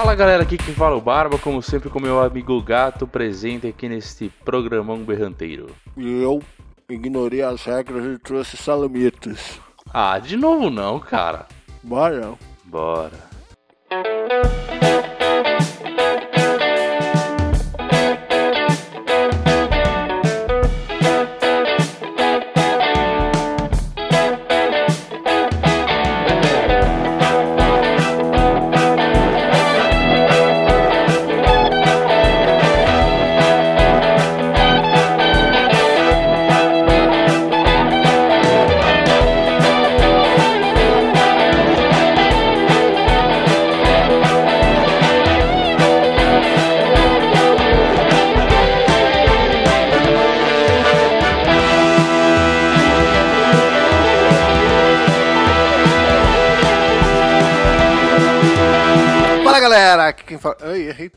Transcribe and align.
Fala 0.00 0.14
galera, 0.14 0.44
aqui 0.44 0.56
quem 0.56 0.72
fala 0.74 0.94
é 0.94 0.96
o 0.96 1.00
Barba, 1.00 1.38
como 1.40 1.60
sempre 1.60 1.90
com 1.90 1.98
meu 1.98 2.20
amigo 2.20 2.62
Gato 2.62 3.04
presente 3.04 3.66
aqui 3.66 3.88
neste 3.88 4.28
programão 4.44 4.98
berranteiro. 4.98 5.74
E 5.96 6.22
eu 6.22 6.40
ignorei 6.88 7.42
as 7.42 7.64
regras 7.64 8.04
e 8.04 8.16
trouxe 8.16 8.56
salamitos. 8.56 9.58
Ah, 9.92 10.16
de 10.20 10.36
novo 10.36 10.70
não, 10.70 11.00
cara. 11.00 11.48
Bora. 11.82 12.34
Bora. 12.64 13.28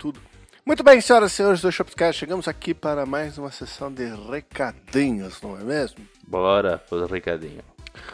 Tudo. 0.02 0.19
Muito 0.66 0.83
bem, 0.83 0.99
senhoras 0.99 1.31
e 1.31 1.35
senhores 1.35 1.61
do 1.61 1.71
Shopscast, 1.71 2.19
chegamos 2.19 2.47
aqui 2.47 2.73
para 2.73 3.05
mais 3.05 3.38
uma 3.38 3.52
sessão 3.52 3.91
de 3.91 4.05
recadinhos, 4.31 5.39
não 5.41 5.59
é 5.59 5.63
mesmo? 5.63 5.99
Bora 6.27 6.80
pro 6.80 7.05
recadinho. 7.05 7.61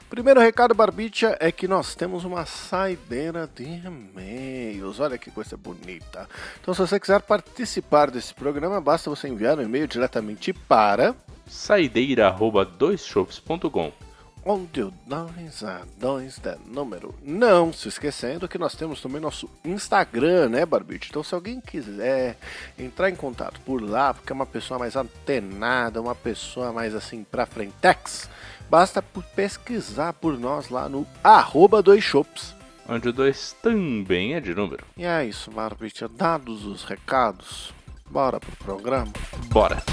Primeiro 0.10 0.42
recado, 0.42 0.74
Barbicha, 0.74 1.38
é 1.40 1.50
que 1.50 1.68
nós 1.68 1.96
temos 1.96 2.26
uma 2.26 2.46
saideira 2.46 3.50
de 3.54 3.64
e-mails. 3.64 5.00
Olha 5.00 5.18
que 5.18 5.32
coisa 5.32 5.56
bonita. 5.56 6.28
Então, 6.60 6.74
se 6.74 6.82
você 6.82 7.00
quiser 7.00 7.22
participar 7.22 8.12
desse 8.12 8.34
programa, 8.34 8.82
basta 8.82 9.10
você 9.10 9.30
enviar 9.30 9.58
um 9.58 9.62
e-mail 9.62 9.88
diretamente 9.88 10.52
para 10.52 11.16
Saideira 11.48 12.28
arroba 12.28 12.66
doisshops.com 12.66 14.07
onde 14.48 14.82
o 14.82 14.94
2 15.06 15.64
a 15.66 15.82
2 16.00 16.40
da 16.40 16.58
número. 16.66 17.14
Não 17.22 17.74
se 17.74 17.90
esquecendo 17.90 18.48
que 18.48 18.58
nós 18.58 18.76
temos 18.76 19.02
também 19.02 19.20
nosso 19.20 19.50
Instagram, 19.66 20.48
né, 20.50 20.66
Barbite? 20.66 21.10
Então, 21.10 21.22
se 21.22 21.36
alguém 21.36 21.60
quiser 21.60 22.38
entrar 22.80 23.10
em 23.10 23.16
contato 23.16 23.60
por 23.66 23.82
lá, 23.82 24.14
porque 24.14 24.32
é 24.32 24.36
uma 24.36 24.46
pessoa 24.46 24.80
mais 24.80 24.96
antenada, 24.96 26.02
uma 26.02 26.16
pessoa 26.16 26.72
mais 26.72 26.96
assim 26.96 27.26
pra 27.30 27.46
frentex, 27.46 28.30
basta 28.70 29.02
por 29.02 29.24
pesquisar 29.24 30.14
por 30.14 30.40
nós 30.40 30.70
lá 30.70 30.88
no 30.88 31.06
arroba 31.22 31.82
dois 31.82 32.04
shops. 32.04 32.56
onde 32.88 33.10
o 33.10 33.14
2 33.14 33.58
também 33.62 34.34
é 34.36 34.40
de 34.40 34.56
número. 34.56 34.86
E 34.96 35.04
é 35.06 35.26
isso, 35.26 35.52
Barbite. 35.52 36.08
Dados 36.08 36.66
os 36.66 36.86
recados, 36.86 37.74
bora 38.10 38.40
pro 38.40 38.56
programa. 38.56 39.12
Bora. 39.50 39.84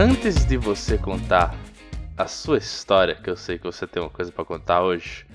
Antes 0.00 0.46
de 0.46 0.56
você 0.56 0.96
contar 0.96 1.54
a 2.16 2.26
sua 2.26 2.56
história, 2.56 3.14
que 3.16 3.28
eu 3.28 3.36
sei 3.36 3.58
que 3.58 3.64
você 3.64 3.86
tem 3.86 4.02
uma 4.02 4.08
coisa 4.08 4.32
pra 4.32 4.46
contar 4.46 4.80
hoje, 4.80 5.26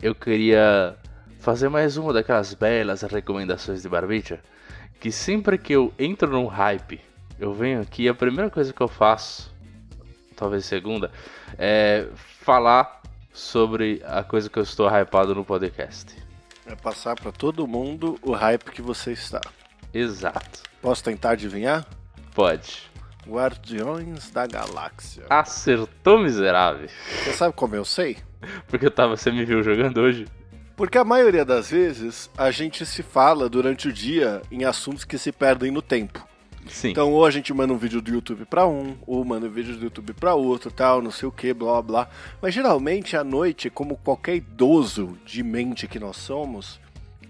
eu 0.00 0.14
queria 0.14 0.96
fazer 1.40 1.68
mais 1.68 1.96
uma 1.96 2.12
daquelas 2.12 2.54
belas 2.54 3.02
recomendações 3.02 3.82
de 3.82 3.88
Barbicha, 3.88 4.38
que 5.00 5.10
sempre 5.10 5.58
que 5.58 5.72
eu 5.72 5.92
entro 5.98 6.30
num 6.30 6.46
hype, 6.46 7.00
eu 7.36 7.52
venho 7.52 7.80
aqui 7.80 8.04
e 8.04 8.08
a 8.08 8.14
primeira 8.14 8.48
coisa 8.48 8.72
que 8.72 8.80
eu 8.80 8.86
faço, 8.86 9.52
talvez 10.36 10.66
segunda, 10.66 11.10
é 11.58 12.06
falar 12.14 13.02
sobre 13.32 14.00
a 14.06 14.22
coisa 14.22 14.48
que 14.48 14.60
eu 14.60 14.62
estou 14.62 14.88
hypado 14.88 15.34
no 15.34 15.44
podcast. 15.44 16.16
É 16.64 16.76
passar 16.76 17.16
pra 17.16 17.32
todo 17.32 17.66
mundo 17.66 18.16
o 18.22 18.30
hype 18.30 18.70
que 18.70 18.82
você 18.82 19.10
está. 19.10 19.40
Exato. 19.92 20.62
Posso 20.80 21.02
tentar 21.02 21.30
adivinhar? 21.30 21.84
Pode. 22.32 22.89
Guardiões 23.30 24.28
da 24.30 24.44
Galáxia. 24.44 25.24
Acertou, 25.30 26.18
miserável. 26.18 26.88
Você 27.22 27.32
sabe 27.32 27.54
como 27.54 27.76
eu 27.76 27.84
sei? 27.84 28.18
Porque 28.66 28.86
eu 28.86 28.90
tava, 28.90 29.16
você 29.16 29.30
me 29.30 29.44
viu 29.44 29.62
jogando 29.62 29.98
hoje? 29.98 30.26
Porque 30.76 30.98
a 30.98 31.04
maioria 31.04 31.44
das 31.44 31.70
vezes 31.70 32.28
a 32.36 32.50
gente 32.50 32.84
se 32.84 33.02
fala 33.02 33.48
durante 33.48 33.86
o 33.86 33.92
dia 33.92 34.42
em 34.50 34.64
assuntos 34.64 35.04
que 35.04 35.16
se 35.16 35.30
perdem 35.30 35.70
no 35.70 35.80
tempo. 35.80 36.26
Sim. 36.66 36.90
Então, 36.90 37.12
ou 37.12 37.24
a 37.24 37.30
gente 37.30 37.54
manda 37.54 37.72
um 37.72 37.78
vídeo 37.78 38.00
do 38.00 38.10
YouTube 38.10 38.44
pra 38.44 38.66
um, 38.66 38.96
ou 39.06 39.24
manda 39.24 39.46
um 39.46 39.50
vídeo 39.50 39.76
do 39.76 39.84
YouTube 39.84 40.12
pra 40.12 40.34
outro, 40.34 40.70
tal, 40.70 41.00
não 41.00 41.10
sei 41.10 41.28
o 41.28 41.32
que, 41.32 41.54
blá 41.54 41.72
blá 41.74 41.82
blá. 41.82 42.08
Mas 42.42 42.52
geralmente 42.52 43.16
à 43.16 43.22
noite, 43.22 43.70
como 43.70 43.96
qualquer 43.96 44.36
idoso 44.36 45.16
de 45.24 45.42
mente 45.42 45.86
que 45.86 45.98
nós 45.98 46.16
somos, 46.16 46.80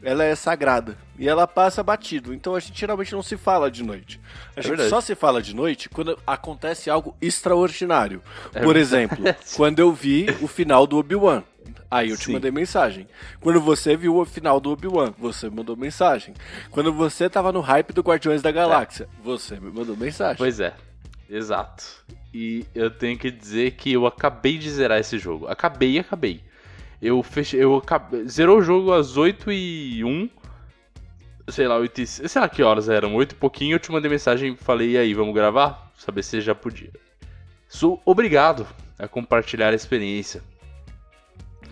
ela 0.03 0.25
é 0.25 0.35
sagrada 0.35 0.97
e 1.19 1.29
ela 1.29 1.47
passa 1.47 1.83
batido. 1.83 2.33
Então 2.33 2.55
a 2.55 2.61
gente 2.61 2.79
geralmente 2.79 3.13
não 3.13 3.23
se 3.23 3.37
fala 3.37 3.71
de 3.71 3.83
noite. 3.83 4.21
A 4.57 4.61
É 4.61 4.63
gente 4.63 4.69
verdade. 4.71 4.91
só 4.91 5.01
se 5.01 5.15
fala 5.15 5.43
de 5.43 5.55
noite 5.55 5.89
quando 5.89 6.19
acontece 6.27 6.89
algo 6.89 7.15
extraordinário. 7.21 8.23
É 8.55 8.61
Por 8.63 8.75
verdade. 8.75 8.79
exemplo, 8.79 9.25
quando 9.57 9.79
eu 9.79 9.93
vi 9.93 10.27
o 10.41 10.47
final 10.49 10.87
do 10.87 10.97
Obi-Wan. 10.99 11.43
Aí 11.91 12.11
eu 12.11 12.17
te 12.17 12.27
Sim. 12.27 12.33
mandei 12.35 12.51
mensagem. 12.53 13.07
Quando 13.41 13.61
você 13.61 13.97
viu 13.97 14.17
o 14.17 14.25
final 14.25 14.61
do 14.61 14.71
Obi-Wan, 14.71 15.13
você 15.19 15.51
me 15.51 15.57
mandou 15.57 15.77
mensagem. 15.77 16.35
Quando 16.71 16.93
você 16.93 17.29
tava 17.29 17.51
no 17.51 17.61
hype 17.61 17.93
do 17.93 18.01
Guardiões 18.01 18.41
da 18.41 18.53
Galáxia, 18.53 19.09
você 19.25 19.59
me 19.59 19.71
mandou 19.73 19.97
mensagem. 19.97 20.37
Pois 20.37 20.61
é, 20.61 20.73
exato. 21.29 21.85
E 22.33 22.65
eu 22.75 22.91
tenho 22.91 23.19
que 23.19 23.29
dizer 23.31 23.73
que 23.73 23.93
eu 23.93 24.07
acabei 24.07 24.57
de 24.57 24.71
zerar 24.71 25.01
esse 25.01 25.19
jogo. 25.19 25.49
Acabei, 25.49 25.99
acabei. 25.99 26.41
Eu 27.01 27.23
fechei, 27.23 27.63
eu 27.63 27.77
acabei, 27.77 28.29
zerou 28.29 28.59
o 28.59 28.63
jogo 28.63 28.93
às 28.93 29.17
8 29.17 29.51
e 29.51 30.05
1. 30.05 30.29
Sei 31.49 31.67
lá, 31.67 31.79
8 31.79 32.01
e, 32.01 32.07
sei 32.07 32.41
lá 32.41 32.49
que 32.49 32.63
horas 32.63 32.89
eram, 32.89 33.15
8 33.15 33.33
e 33.33 33.35
pouquinho, 33.35 33.75
eu 33.75 33.79
te 33.81 33.91
mandei 33.91 34.11
mensagem 34.11 34.53
e 34.53 34.57
falei, 34.57 34.93
e 34.93 34.99
aí, 34.99 35.15
vamos 35.15 35.35
gravar? 35.35 35.91
Saber 35.97 36.23
se 36.23 36.41
já 36.41 36.55
podia. 36.55 36.91
Sou 37.69 38.01
obrigado 38.05 38.67
a 38.99 39.09
compartilhar 39.09 39.71
a 39.71 39.75
experiência. 39.75 40.43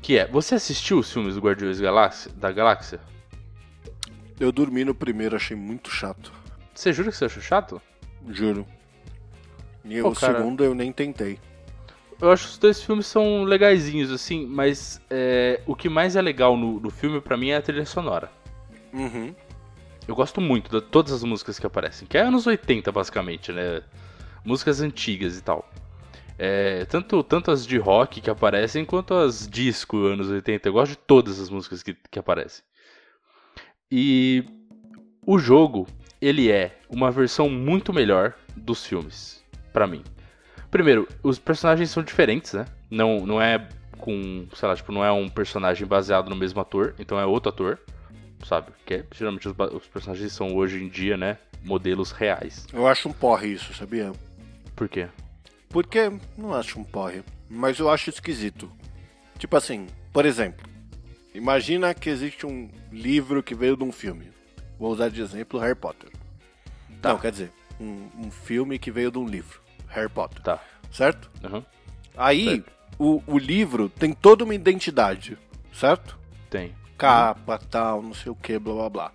Que 0.00 0.18
é, 0.18 0.26
você 0.26 0.54
assistiu 0.54 0.98
os 0.98 1.12
filmes 1.12 1.34
do 1.34 1.40
Guardiões 1.40 1.80
Galáxia, 1.80 2.32
da 2.32 2.50
Galáxia? 2.50 3.00
Eu 4.40 4.50
dormi 4.52 4.84
no 4.84 4.94
primeiro, 4.94 5.36
achei 5.36 5.56
muito 5.56 5.90
chato. 5.90 6.32
Você 6.74 6.92
jura 6.92 7.10
que 7.10 7.16
você 7.16 7.24
achou 7.24 7.42
chato? 7.42 7.82
Juro. 8.28 8.66
E 9.84 10.00
Pô, 10.00 10.10
o 10.10 10.14
cara. 10.14 10.38
segundo 10.38 10.62
eu 10.62 10.74
nem 10.74 10.92
tentei. 10.92 11.38
Eu 12.20 12.32
acho 12.32 12.46
que 12.46 12.52
os 12.52 12.58
dois 12.58 12.82
filmes 12.82 13.06
são 13.06 13.44
legaisinhos, 13.44 14.10
assim, 14.10 14.44
mas 14.46 15.00
é, 15.08 15.60
o 15.66 15.76
que 15.76 15.88
mais 15.88 16.16
é 16.16 16.22
legal 16.22 16.56
no, 16.56 16.80
no 16.80 16.90
filme, 16.90 17.20
pra 17.20 17.36
mim, 17.36 17.50
é 17.50 17.56
a 17.56 17.62
trilha 17.62 17.86
sonora. 17.86 18.30
Uhum. 18.92 19.34
Eu 20.06 20.14
gosto 20.14 20.40
muito 20.40 20.70
de 20.70 20.84
todas 20.84 21.12
as 21.12 21.22
músicas 21.22 21.58
que 21.58 21.66
aparecem, 21.66 22.08
que 22.08 22.18
é 22.18 22.22
anos 22.22 22.46
80, 22.46 22.90
basicamente, 22.90 23.52
né? 23.52 23.82
Músicas 24.44 24.80
antigas 24.80 25.38
e 25.38 25.42
tal. 25.42 25.68
É, 26.38 26.84
tanto, 26.86 27.22
tanto 27.22 27.50
as 27.50 27.66
de 27.66 27.76
rock 27.78 28.20
que 28.20 28.30
aparecem, 28.30 28.84
quanto 28.84 29.12
as 29.14 29.46
disco 29.46 30.06
anos 30.06 30.28
80. 30.28 30.68
Eu 30.68 30.72
gosto 30.72 30.92
de 30.92 30.98
todas 30.98 31.38
as 31.38 31.50
músicas 31.50 31.82
que, 31.82 31.94
que 32.10 32.18
aparecem. 32.18 32.64
E 33.90 34.44
o 35.26 35.38
jogo, 35.38 35.86
ele 36.20 36.50
é 36.50 36.78
uma 36.88 37.10
versão 37.10 37.48
muito 37.48 37.92
melhor 37.92 38.34
dos 38.56 38.86
filmes, 38.86 39.44
pra 39.72 39.86
mim. 39.86 40.02
Primeiro, 40.70 41.08
os 41.22 41.38
personagens 41.38 41.90
são 41.90 42.02
diferentes, 42.02 42.52
né? 42.52 42.66
Não, 42.90 43.26
não 43.26 43.40
é 43.40 43.68
com, 43.98 44.46
sei 44.54 44.68
lá, 44.68 44.76
tipo, 44.76 44.92
não 44.92 45.04
é 45.04 45.10
um 45.10 45.28
personagem 45.28 45.86
baseado 45.86 46.28
no 46.28 46.36
mesmo 46.36 46.60
ator, 46.60 46.94
então 46.98 47.18
é 47.18 47.26
outro 47.26 47.50
ator, 47.50 47.78
sabe? 48.44 48.72
Que 48.86 48.94
é, 48.94 49.04
geralmente 49.14 49.48
os, 49.48 49.54
os 49.74 49.86
personagens 49.86 50.32
são 50.32 50.54
hoje 50.54 50.82
em 50.82 50.88
dia, 50.88 51.16
né, 51.16 51.38
modelos 51.64 52.12
reais. 52.12 52.66
Eu 52.72 52.86
acho 52.86 53.08
um 53.08 53.12
porre 53.12 53.48
isso, 53.48 53.74
sabia? 53.74 54.12
Por 54.76 54.88
quê? 54.88 55.08
Porque 55.68 56.10
não 56.36 56.54
acho 56.54 56.78
um 56.78 56.84
porre, 56.84 57.22
mas 57.48 57.78
eu 57.78 57.90
acho 57.90 58.10
esquisito. 58.10 58.70
Tipo 59.38 59.56
assim, 59.56 59.86
por 60.12 60.24
exemplo, 60.24 60.68
imagina 61.34 61.92
que 61.94 62.08
existe 62.08 62.46
um 62.46 62.70
livro 62.90 63.42
que 63.42 63.54
veio 63.54 63.76
de 63.76 63.84
um 63.84 63.92
filme. 63.92 64.30
Vou 64.78 64.92
usar 64.92 65.08
de 65.10 65.20
exemplo 65.20 65.58
Harry 65.58 65.74
Potter. 65.74 66.10
Tá. 67.02 67.10
Não, 67.10 67.18
quer 67.18 67.32
dizer, 67.32 67.52
um, 67.80 68.08
um 68.16 68.30
filme 68.30 68.78
que 68.78 68.90
veio 68.90 69.10
de 69.10 69.18
um 69.18 69.26
livro. 69.26 69.60
Harry 69.88 70.08
Potter. 70.08 70.42
Tá. 70.42 70.60
Certo? 70.90 71.30
Uhum. 71.44 71.62
Aí, 72.16 72.44
Certo. 72.46 72.72
o, 72.98 73.22
o 73.26 73.38
livro 73.38 73.88
tem 73.88 74.12
toda 74.12 74.44
uma 74.44 74.54
identidade, 74.54 75.38
certo? 75.72 76.18
Tem. 76.50 76.74
Capa, 76.96 77.58
tal, 77.58 78.02
não 78.02 78.14
sei 78.14 78.32
o 78.32 78.34
que, 78.34 78.58
blá 78.58 78.74
blá 78.74 78.88
blá. 78.90 79.12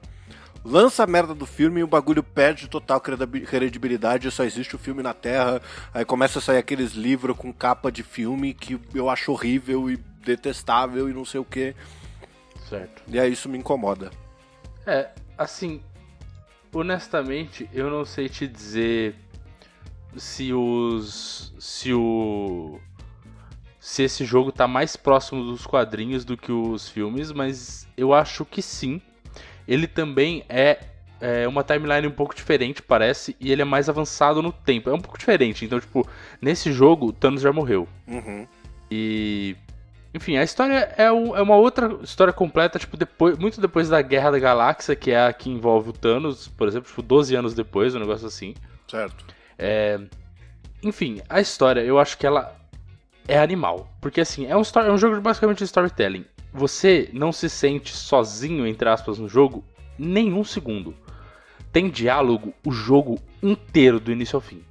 Lança 0.65 1.03
a 1.03 1.07
merda 1.07 1.35
do 1.35 1.45
filme 1.45 1.81
e 1.81 1.83
o 1.83 1.87
bagulho 1.87 2.23
perde 2.23 2.69
total 2.69 3.01
credibilidade, 3.01 4.31
só 4.31 4.45
existe 4.45 4.73
o 4.75 4.79
filme 4.79 5.03
na 5.03 5.13
Terra. 5.13 5.61
Aí 5.93 6.05
começa 6.05 6.39
a 6.39 6.41
sair 6.41 6.57
aqueles 6.57 6.93
livros 6.93 7.35
com 7.35 7.51
capa 7.51 7.91
de 7.91 8.01
filme 8.01 8.53
que 8.53 8.79
eu 8.95 9.09
acho 9.09 9.33
horrível 9.33 9.89
e 9.91 9.97
detestável 9.97 11.09
e 11.09 11.13
não 11.13 11.25
sei 11.25 11.41
o 11.41 11.45
que. 11.45 11.75
Certo. 12.69 13.03
E 13.07 13.19
aí 13.19 13.33
isso 13.33 13.49
me 13.49 13.57
incomoda. 13.57 14.09
É, 14.87 15.09
assim, 15.37 15.81
honestamente, 16.73 17.69
eu 17.73 17.89
não 17.89 18.05
sei 18.05 18.29
te 18.29 18.47
dizer 18.47 19.15
se 20.17 20.53
os. 20.53 21.53
se 21.59 21.93
o. 21.93 22.79
se 23.79 24.03
esse 24.03 24.25
jogo 24.25 24.51
tá 24.51 24.67
mais 24.67 24.95
próximo 24.95 25.43
dos 25.43 25.65
quadrinhos 25.65 26.23
do 26.25 26.37
que 26.37 26.51
os 26.51 26.89
filmes, 26.89 27.31
mas 27.31 27.87
eu 27.97 28.13
acho 28.13 28.45
que 28.45 28.61
sim. 28.61 29.01
Ele 29.67 29.87
também 29.87 30.43
é, 30.49 30.79
é 31.21 31.47
uma 31.47 31.63
timeline 31.63 32.07
um 32.07 32.11
pouco 32.11 32.35
diferente, 32.35 32.81
parece, 32.81 33.35
e 33.39 33.51
ele 33.51 33.61
é 33.61 33.65
mais 33.65 33.87
avançado 33.87 34.41
no 34.41 34.51
tempo. 34.51 34.89
É 34.89 34.93
um 34.93 34.99
pouco 34.99 35.17
diferente, 35.17 35.65
então, 35.65 35.79
tipo, 35.79 36.07
nesse 36.41 36.71
jogo, 36.71 37.07
o 37.07 37.13
Thanos 37.13 37.41
já 37.41 37.51
morreu. 37.51 37.87
Uhum. 38.07 38.47
E. 38.91 39.55
Enfim, 40.15 40.37
a 40.37 40.43
história 40.43 40.93
é, 40.95 41.05
é, 41.05 41.11
uma 41.11 41.55
outra 41.55 41.97
história 42.03 42.31
completa, 42.31 42.77
tipo, 42.77 42.95
depois, 42.95 43.35
muito 43.39 43.59
depois 43.59 43.89
da 43.89 43.99
Guerra 43.99 44.29
da 44.29 44.37
Galáxia, 44.37 44.95
que 44.95 45.09
é 45.09 45.25
a 45.25 45.33
que 45.33 45.49
envolve 45.49 45.89
o 45.89 45.93
Thanos, 45.93 46.47
por 46.49 46.67
exemplo, 46.67 46.87
tipo, 46.87 47.01
12 47.01 47.35
anos 47.35 47.55
depois, 47.55 47.95
um 47.95 47.99
negócio 47.99 48.27
assim. 48.27 48.53
Certo. 48.87 49.25
É... 49.57 49.99
Enfim, 50.81 51.21
a 51.29 51.39
história, 51.39 51.81
eu 51.81 51.99
acho 51.99 52.17
que 52.17 52.25
ela 52.27 52.55
é 53.27 53.39
animal. 53.39 53.87
Porque, 54.01 54.21
assim, 54.21 54.45
é 54.45 54.55
um, 54.55 54.61
story, 54.61 54.89
é 54.89 54.91
um 54.91 54.97
jogo 54.97 55.15
de 55.15 55.21
basicamente 55.21 55.63
storytelling. 55.63 56.25
Você 56.53 57.09
não 57.13 57.31
se 57.31 57.49
sente 57.49 57.93
sozinho, 57.93 58.67
entre 58.67 58.87
aspas, 58.87 59.17
no 59.17 59.27
jogo, 59.27 59.63
nenhum 59.97 60.43
segundo. 60.43 60.95
Tem 61.71 61.89
diálogo 61.89 62.53
o 62.65 62.71
jogo 62.71 63.19
inteiro, 63.41 63.99
do 63.99 64.11
início 64.11 64.37
ao 64.37 64.41
fim. 64.41 64.61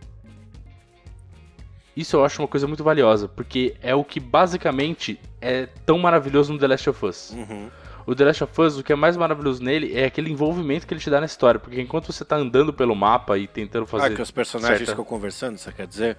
Isso 1.96 2.16
eu 2.16 2.24
acho 2.24 2.40
uma 2.40 2.48
coisa 2.48 2.66
muito 2.66 2.82
valiosa, 2.82 3.28
porque 3.28 3.74
é 3.82 3.94
o 3.94 4.04
que 4.04 4.18
basicamente 4.18 5.20
é 5.40 5.66
tão 5.84 5.98
maravilhoso 5.98 6.52
no 6.52 6.58
The 6.58 6.68
Last 6.68 6.88
of 6.88 7.04
Us. 7.04 7.30
Uhum. 7.30 7.68
O 8.06 8.14
The 8.14 8.24
Last 8.24 8.44
of 8.44 8.60
Us, 8.60 8.78
o 8.78 8.82
que 8.82 8.92
é 8.92 8.96
mais 8.96 9.16
maravilhoso 9.16 9.62
nele 9.62 9.96
é 9.96 10.04
aquele 10.04 10.30
envolvimento 10.30 10.86
que 10.86 10.94
ele 10.94 11.00
te 11.00 11.10
dá 11.10 11.20
na 11.20 11.26
história, 11.26 11.60
porque 11.60 11.80
enquanto 11.80 12.12
você 12.12 12.24
tá 12.24 12.36
andando 12.36 12.72
pelo 12.72 12.94
mapa 12.94 13.38
e 13.38 13.46
tentando 13.46 13.86
fazer. 13.86 14.06
Ah, 14.06 14.14
que 14.14 14.22
os 14.22 14.30
personagens 14.30 14.78
certa... 14.78 14.92
ficam 14.92 15.04
conversando, 15.04 15.58
você 15.58 15.72
quer 15.72 15.86
dizer? 15.86 16.16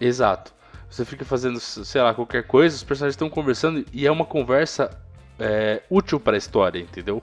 Exato. 0.00 0.52
Você 0.90 1.04
fica 1.04 1.24
fazendo, 1.24 1.60
sei 1.60 2.02
lá, 2.02 2.12
qualquer 2.12 2.44
coisa, 2.44 2.74
os 2.74 2.82
personagens 2.82 3.14
estão 3.14 3.30
conversando 3.30 3.84
e 3.92 4.06
é 4.06 4.10
uma 4.10 4.24
conversa 4.24 4.90
é, 5.38 5.82
útil 5.88 6.18
para 6.18 6.36
a 6.36 6.38
história, 6.38 6.80
entendeu? 6.80 7.22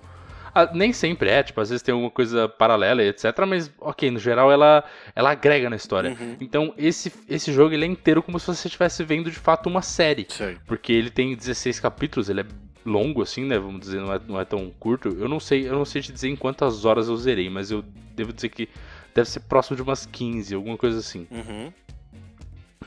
Ah, 0.55 0.71
nem 0.73 0.91
sempre 0.91 1.29
é, 1.29 1.43
tipo, 1.43 1.61
às 1.61 1.69
vezes 1.69 1.83
tem 1.83 1.91
alguma 1.91 2.09
coisa 2.09 2.49
paralela 2.49 3.03
e 3.03 3.09
etc, 3.09 3.25
mas 3.47 3.71
ok, 3.79 4.09
no 4.09 4.17
geral 4.17 4.51
ela, 4.51 4.83
ela 5.15 5.29
agrega 5.29 5.69
na 5.69 5.75
história. 5.75 6.17
Uhum. 6.19 6.35
Então 6.41 6.73
esse, 6.77 7.13
esse 7.29 7.53
jogo 7.53 7.75
ele 7.75 7.85
é 7.85 7.87
inteiro 7.87 8.23
como 8.23 8.39
se 8.39 8.47
você 8.47 8.67
estivesse 8.67 9.03
vendo 9.03 9.29
de 9.29 9.37
fato 9.37 9.67
uma 9.67 9.83
série. 9.83 10.25
Porque 10.65 10.91
ele 10.91 11.11
tem 11.11 11.35
16 11.35 11.79
capítulos, 11.79 12.27
ele 12.27 12.41
é 12.41 12.45
longo 12.87 13.21
assim, 13.21 13.45
né, 13.45 13.59
vamos 13.59 13.81
dizer, 13.81 13.99
não 13.99 14.13
é, 14.13 14.19
não 14.27 14.39
é 14.39 14.45
tão 14.45 14.71
curto. 14.79 15.09
Eu 15.09 15.27
não 15.27 15.39
sei, 15.39 15.67
eu 15.67 15.73
não 15.73 15.85
sei 15.85 16.01
te 16.01 16.11
dizer 16.11 16.29
em 16.29 16.35
quantas 16.35 16.85
horas 16.85 17.07
eu 17.07 17.17
zerei, 17.17 17.49
mas 17.49 17.69
eu 17.69 17.83
devo 18.15 18.33
dizer 18.33 18.49
que 18.49 18.69
deve 19.13 19.29
ser 19.29 19.41
próximo 19.41 19.75
de 19.75 19.81
umas 19.81 20.05
15, 20.05 20.55
alguma 20.55 20.77
coisa 20.77 20.99
assim. 20.99 21.27
Uhum. 21.29 21.71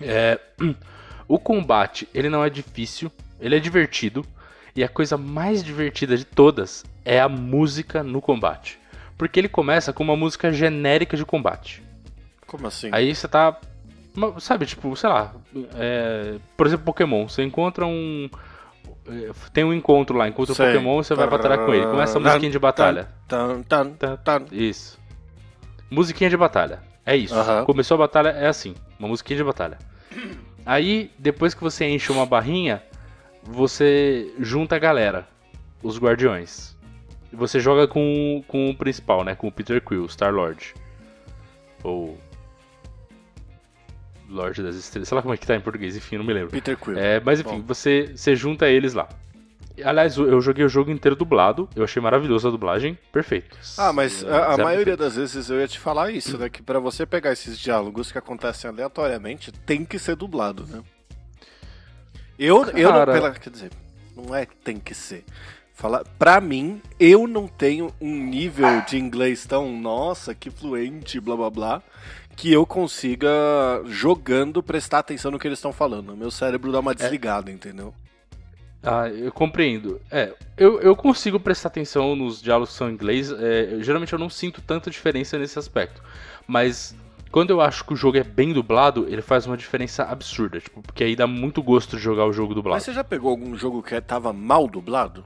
É, 0.01 0.41
o 1.29 1.39
combate, 1.39 2.09
ele 2.15 2.29
não 2.29 2.45
é 2.45 2.51
difícil, 2.51 3.11
ele 3.41 3.57
é 3.57 3.61
divertido. 3.61 4.25
E 4.75 4.85
a 4.85 4.89
coisa 4.89 5.17
mais 5.17 5.65
divertida 5.65 6.17
de 6.17 6.25
todas 6.25 6.85
é 7.05 7.21
a 7.21 7.29
música 7.29 8.03
no 8.03 8.21
combate. 8.21 8.79
Porque 9.19 9.39
ele 9.39 9.49
começa 9.49 9.93
com 9.93 10.03
uma 10.03 10.17
música 10.17 10.53
genérica 10.53 11.17
de 11.17 11.25
combate. 11.25 11.83
Como 12.47 12.67
assim? 12.67 12.89
Aí 12.93 13.15
você 13.15 13.29
tá. 13.29 13.59
Sabe, 14.39 14.67
tipo, 14.67 14.95
sei 14.97 15.09
lá. 15.09 15.35
É, 15.75 16.37
por 16.57 16.67
exemplo, 16.67 16.87
Pokémon. 16.87 17.29
Você 17.29 17.43
encontra 17.43 17.85
um. 17.85 18.31
Tem 19.53 19.65
um 19.65 19.73
encontro 19.73 20.17
lá, 20.17 20.29
encontra 20.29 20.53
o 20.53 20.57
Pokémon 20.57 21.03
você 21.03 21.15
vai 21.15 21.29
batalhar 21.29 21.59
com 21.65 21.75
ele. 21.75 21.87
Começa 21.87 22.19
a 22.19 22.21
musiquinha 22.21 22.51
de 22.51 22.59
batalha. 22.59 23.09
Isso. 24.53 24.99
Musiquinha 25.91 26.31
de 26.31 26.37
batalha. 26.37 26.83
É 27.05 27.17
isso. 27.17 27.35
Começou 27.65 27.97
a 27.97 27.99
batalha, 27.99 28.29
é 28.31 28.47
assim. 28.47 28.75
Uma 28.99 29.09
musiquinha 29.09 29.37
de 29.37 29.45
batalha. 29.45 29.79
Aí, 30.65 31.11
depois 31.19 31.55
que 31.55 31.63
você 31.63 31.87
enche 31.87 32.13
uma 32.13 32.27
barrinha, 32.27 32.83
você 33.43 34.33
junta 34.39 34.77
a 34.77 34.79
galera. 34.79 35.27
Os 35.83 35.99
guardiões. 35.99 36.77
E 37.33 37.37
você 37.37 37.59
joga 37.59 37.89
com, 37.89 38.45
com 38.47 38.71
o 38.71 38.77
principal, 38.77 39.25
né? 39.25 39.35
Com 39.35 39.49
o 39.49 39.53
Peter 39.53 39.83
Quill, 39.83 40.07
Star-Lord. 40.09 40.75
Ou... 41.83 42.19
Lorde 44.31 44.63
das 44.63 44.77
Estrelas. 44.77 45.09
Sei 45.09 45.17
lá 45.17 45.23
como 45.23 45.35
é 45.35 45.37
que 45.37 45.47
tá 45.47 45.55
em 45.55 45.61
português, 45.61 45.97
enfim, 45.97 46.17
não 46.17 46.25
me 46.25 46.33
lembro. 46.33 46.51
Peter 46.51 46.77
Quill. 46.77 46.99
É, 46.99 47.21
mas 47.21 47.41
enfim, 47.41 47.61
Bom. 47.61 47.67
você, 47.67 48.13
você 48.15 48.35
junta 48.37 48.69
eles 48.69 48.95
lá. 48.95 49.09
Aliás, 49.83 50.17
eu 50.17 50.41
joguei 50.41 50.65
o 50.65 50.69
jogo 50.69 50.91
inteiro 50.91 51.17
dublado. 51.17 51.69
Eu 51.75 51.85
achei 51.85 52.03
maravilhoso 52.03 52.49
a 52.49 52.51
dublagem. 52.51 52.99
Perfeito. 53.11 53.57
Ah, 53.79 53.93
mas 53.93 54.25
a, 54.25 54.49
a 54.49 54.51
Zero 54.51 54.65
maioria 54.65 54.97
das 54.97 55.17
vezes 55.17 55.49
eu 55.49 55.59
ia 55.59 55.67
te 55.67 55.79
falar 55.79 56.11
isso, 56.11 56.37
né? 56.37 56.49
Que 56.49 56.63
pra 56.63 56.79
você 56.79 57.07
pegar 57.07 57.33
esses 57.33 57.59
diálogos 57.59 58.13
que 58.13 58.19
acontecem 58.19 58.69
aleatoriamente, 58.69 59.51
tem 59.53 59.85
que 59.85 59.99
ser 59.99 60.17
dublado, 60.17 60.67
né? 60.67 60.83
Eu, 62.39 62.65
eu 62.71 62.89
não. 62.91 62.99
Cara. 62.99 63.13
Pela, 63.13 63.31
quer 63.33 63.51
dizer, 63.51 63.71
não 64.17 64.35
é 64.35 64.47
tem 64.65 64.79
que 64.79 64.95
ser. 64.95 65.25
Fala, 65.75 66.05
pra 66.19 66.43
mim, 66.43 66.83
eu 66.99 67.27
não 67.27 67.49
tenho 67.49 67.91
um 67.99 68.15
nível 68.15 68.83
de 68.87 68.99
inglês 68.99 69.47
tão, 69.47 69.73
nossa, 69.81 70.35
que 70.35 70.51
fluente, 70.51 71.19
blá 71.19 71.35
blá 71.35 71.49
blá, 71.49 71.83
que 72.41 72.51
eu 72.51 72.65
consiga, 72.65 73.29
jogando, 73.85 74.63
prestar 74.63 75.01
atenção 75.01 75.31
no 75.31 75.39
que 75.39 75.47
eles 75.47 75.59
estão 75.59 75.73
falando. 75.75 76.17
Meu 76.17 76.31
cérebro 76.31 76.73
dá 76.73 76.81
uma 76.81 76.95
desligada, 76.95 77.51
entendeu? 77.51 77.93
Ah, 78.83 79.09
eu 79.11 79.31
compreendo. 79.31 80.01
É, 80.11 80.33
eu, 80.57 80.81
eu 80.81 80.97
consigo 80.97 81.39
prestar 81.39 81.69
atenção 81.69 82.17
nos 82.17 82.41
diálogos 82.41 82.71
que 82.71 82.77
são 82.79 82.89
em 82.89 82.95
inglês. 82.95 83.31
é, 83.31 83.75
eu- 83.75 83.83
geralmente 83.83 84.15
eu 84.15 84.19
não 84.19 84.31
sinto 84.31 84.63
tanta 84.63 84.91
diferença 84.91 85.39
nesse 85.39 85.59
aspecto. 85.59 86.03
Mas 86.47 86.97
quando 87.31 87.51
eu 87.51 87.61
acho 87.61 87.85
que 87.85 87.93
o 87.93 87.97
jogo 87.97 88.17
é 88.17 88.25
bem 88.25 88.55
dublado, 88.55 89.07
ele 89.07 89.21
faz 89.21 89.47
uma 89.47 89.55
diferença 89.57 90.05
absurda. 90.05 90.59
Tipo, 90.61 90.81
porque 90.81 91.05
aí 91.05 91.15
dá 91.15 91.27
muito 91.27 91.63
gosto 91.63 91.99
de 91.99 92.03
jogar 92.03 92.25
o 92.25 92.33
jogo 92.33 92.55
dublado. 92.55 92.77
Mas 92.77 92.85
você 92.85 92.95
já 92.95 93.05
pegou 93.05 93.31
algum 93.31 93.55
jogo 93.55 93.83
que 93.83 94.01
tava 94.01 94.33
mal 94.33 94.67
dublado? 94.67 95.23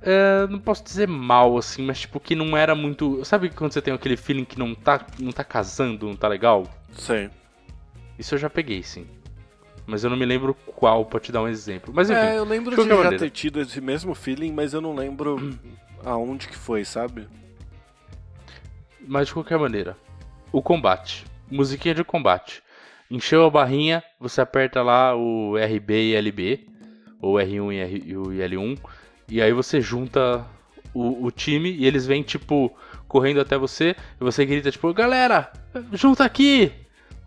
É, 0.00 0.46
não 0.46 0.60
posso 0.60 0.84
dizer 0.84 1.08
mal, 1.08 1.56
assim, 1.58 1.82
mas 1.82 2.00
tipo, 2.00 2.20
que 2.20 2.34
não 2.34 2.56
era 2.56 2.74
muito. 2.74 3.24
Sabe 3.24 3.50
quando 3.50 3.72
você 3.72 3.82
tem 3.82 3.92
aquele 3.92 4.16
feeling 4.16 4.44
que 4.44 4.58
não 4.58 4.74
tá, 4.74 5.04
não 5.18 5.32
tá 5.32 5.42
casando, 5.42 6.06
não 6.06 6.16
tá 6.16 6.28
legal? 6.28 6.64
Sei. 6.92 7.30
Isso 8.18 8.34
eu 8.34 8.38
já 8.38 8.48
peguei, 8.48 8.82
sim. 8.82 9.06
Mas 9.86 10.04
eu 10.04 10.10
não 10.10 10.16
me 10.16 10.26
lembro 10.26 10.54
qual, 10.54 11.04
pra 11.04 11.18
te 11.18 11.32
dar 11.32 11.42
um 11.42 11.48
exemplo. 11.48 11.92
Mas 11.94 12.10
enfim. 12.10 12.20
É, 12.20 12.38
eu 12.38 12.44
lembro 12.44 12.76
de 12.76 12.82
de, 12.82 12.88
já 12.88 12.94
maneira. 12.94 13.18
ter 13.18 13.30
tido 13.30 13.60
esse 13.60 13.80
mesmo 13.80 14.14
feeling, 14.14 14.52
mas 14.52 14.72
eu 14.72 14.80
não 14.80 14.94
lembro 14.94 15.38
aonde 16.04 16.46
que 16.46 16.56
foi, 16.56 16.84
sabe? 16.84 17.26
Mas 19.00 19.28
de 19.28 19.34
qualquer 19.34 19.58
maneira, 19.58 19.96
o 20.52 20.60
combate. 20.62 21.24
Musiquinha 21.50 21.94
de 21.94 22.04
combate. 22.04 22.62
Encheu 23.10 23.46
a 23.46 23.50
barrinha, 23.50 24.04
você 24.20 24.42
aperta 24.42 24.82
lá 24.82 25.16
o 25.16 25.56
RB 25.56 26.10
e 26.10 26.14
LB, 26.14 26.66
ou 27.20 27.34
R1 27.36 27.72
e, 27.72 27.76
R, 27.78 28.02
e 28.04 28.16
o 28.16 28.24
L1, 28.24 28.78
e 29.28 29.42
aí 29.42 29.52
você 29.52 29.80
junta 29.80 30.44
o, 30.94 31.26
o 31.26 31.30
time 31.30 31.70
e 31.70 31.86
eles 31.86 32.06
vêm, 32.06 32.22
tipo, 32.22 32.74
correndo 33.06 33.40
até 33.40 33.56
você, 33.56 33.94
e 34.20 34.24
você 34.24 34.44
grita, 34.44 34.70
tipo, 34.70 34.92
galera, 34.92 35.52
junta 35.92 36.24
aqui! 36.24 36.72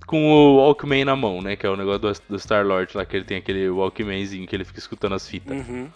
Com 0.08 0.30
o 0.30 0.58
Walkman 0.58 1.06
na 1.06 1.16
mão, 1.16 1.42
né? 1.42 1.56
Que 1.56 1.66
é 1.66 1.70
o 1.70 1.78
negócio 1.78 2.02
do, 2.02 2.12
do 2.30 2.40
Star-Lord 2.40 2.98
lá, 2.98 3.06
que 3.06 3.16
ele 3.16 3.24
tem 3.24 3.38
aquele 3.38 3.70
Walkmanzinho 3.70 4.46
que 4.46 4.54
ele 4.54 4.66
fica 4.66 4.80
escutando 4.80 5.16
as 5.16 5.26
fitas. 5.26 5.66
Uhum. 5.66 5.88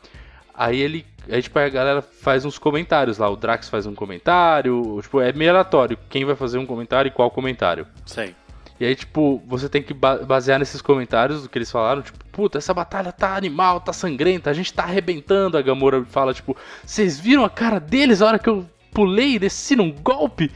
Aí 0.53 0.79
ele. 0.79 1.05
Aí, 1.29 1.41
tipo, 1.41 1.59
a 1.59 1.67
galera 1.67 2.01
faz 2.01 2.45
uns 2.45 2.57
comentários 2.57 3.17
lá. 3.17 3.29
O 3.29 3.35
Drax 3.35 3.67
faz 3.67 3.85
um 3.85 3.93
comentário. 3.93 4.99
Tipo, 5.01 5.19
é 5.19 5.33
meio 5.33 5.51
aleatório 5.51 5.97
quem 6.09 6.23
vai 6.23 6.35
fazer 6.35 6.57
um 6.57 6.65
comentário 6.65 7.09
e 7.09 7.11
qual 7.11 7.29
comentário. 7.29 7.85
Sei. 8.05 8.33
E 8.79 8.85
aí, 8.85 8.93
tipo, 8.95 9.41
você 9.47 9.69
tem 9.69 9.81
que 9.81 9.93
ba- 9.93 10.17
basear 10.17 10.59
nesses 10.59 10.81
comentários 10.81 11.43
do 11.43 11.49
que 11.49 11.57
eles 11.57 11.71
falaram. 11.71 12.01
Tipo, 12.01 12.23
puta, 12.31 12.57
essa 12.57 12.73
batalha 12.73 13.11
tá 13.11 13.35
animal, 13.35 13.79
tá 13.79 13.93
sangrenta, 13.93 14.49
a 14.49 14.53
gente 14.53 14.73
tá 14.73 14.83
arrebentando. 14.83 15.57
A 15.57 15.61
Gamora 15.61 16.03
fala, 16.05 16.33
tipo, 16.33 16.57
vocês 16.85 17.17
viram 17.19 17.45
a 17.45 17.49
cara 17.49 17.79
deles 17.79 18.21
a 18.21 18.27
hora 18.27 18.39
que 18.39 18.49
eu 18.49 18.65
pulei 18.93 19.35
e 19.35 19.39
desci 19.39 19.75
num 19.77 19.91
golpe? 19.91 20.51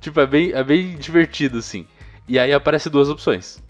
Tipo, 0.00 0.20
é 0.20 0.26
bem, 0.26 0.52
é 0.52 0.62
bem 0.62 0.96
divertido, 0.96 1.58
assim. 1.58 1.86
E 2.28 2.38
aí 2.38 2.52
aparece 2.52 2.88
duas 2.88 3.08
opções. 3.08 3.60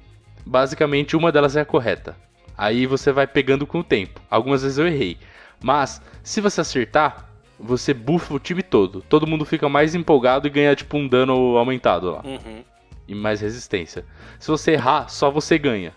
Basicamente, 0.45 1.17
uma 1.17 1.33
delas 1.33 1.57
é 1.57 1.63
a 1.63 1.65
correta. 1.65 2.17
Aí 2.57 2.87
você 2.87 3.13
vai 3.13 3.27
pegando 3.27 3.67
com 3.67 3.81
o 3.81 3.85
tempo. 3.85 4.21
Algumas 4.31 4.63
vezes 4.63 4.79
eu 4.79 4.87
errei. 4.87 5.17
Mas, 5.63 6.01
se 6.23 6.41
você 6.41 6.61
acertar, 6.61 7.29
você 7.59 7.93
buffa 7.95 8.35
o 8.35 8.39
time 8.39 8.63
todo. 8.63 9.01
Todo 9.09 9.27
mundo 9.27 9.45
fica 9.45 9.69
mais 9.69 9.95
empolgado 9.95 10.47
e 10.47 10.51
ganha, 10.51 10.77
tipo, 10.77 10.97
um 10.99 11.09
dano 11.09 11.57
aumentado 11.57 12.11
lá. 12.11 12.21
Uhum. 12.25 12.63
E 13.09 13.15
mais 13.15 13.41
resistência. 13.41 14.05
Se 14.39 14.49
você 14.49 14.73
errar, 14.73 15.09
só 15.09 15.31
você 15.31 15.59
ganha. 15.59 15.93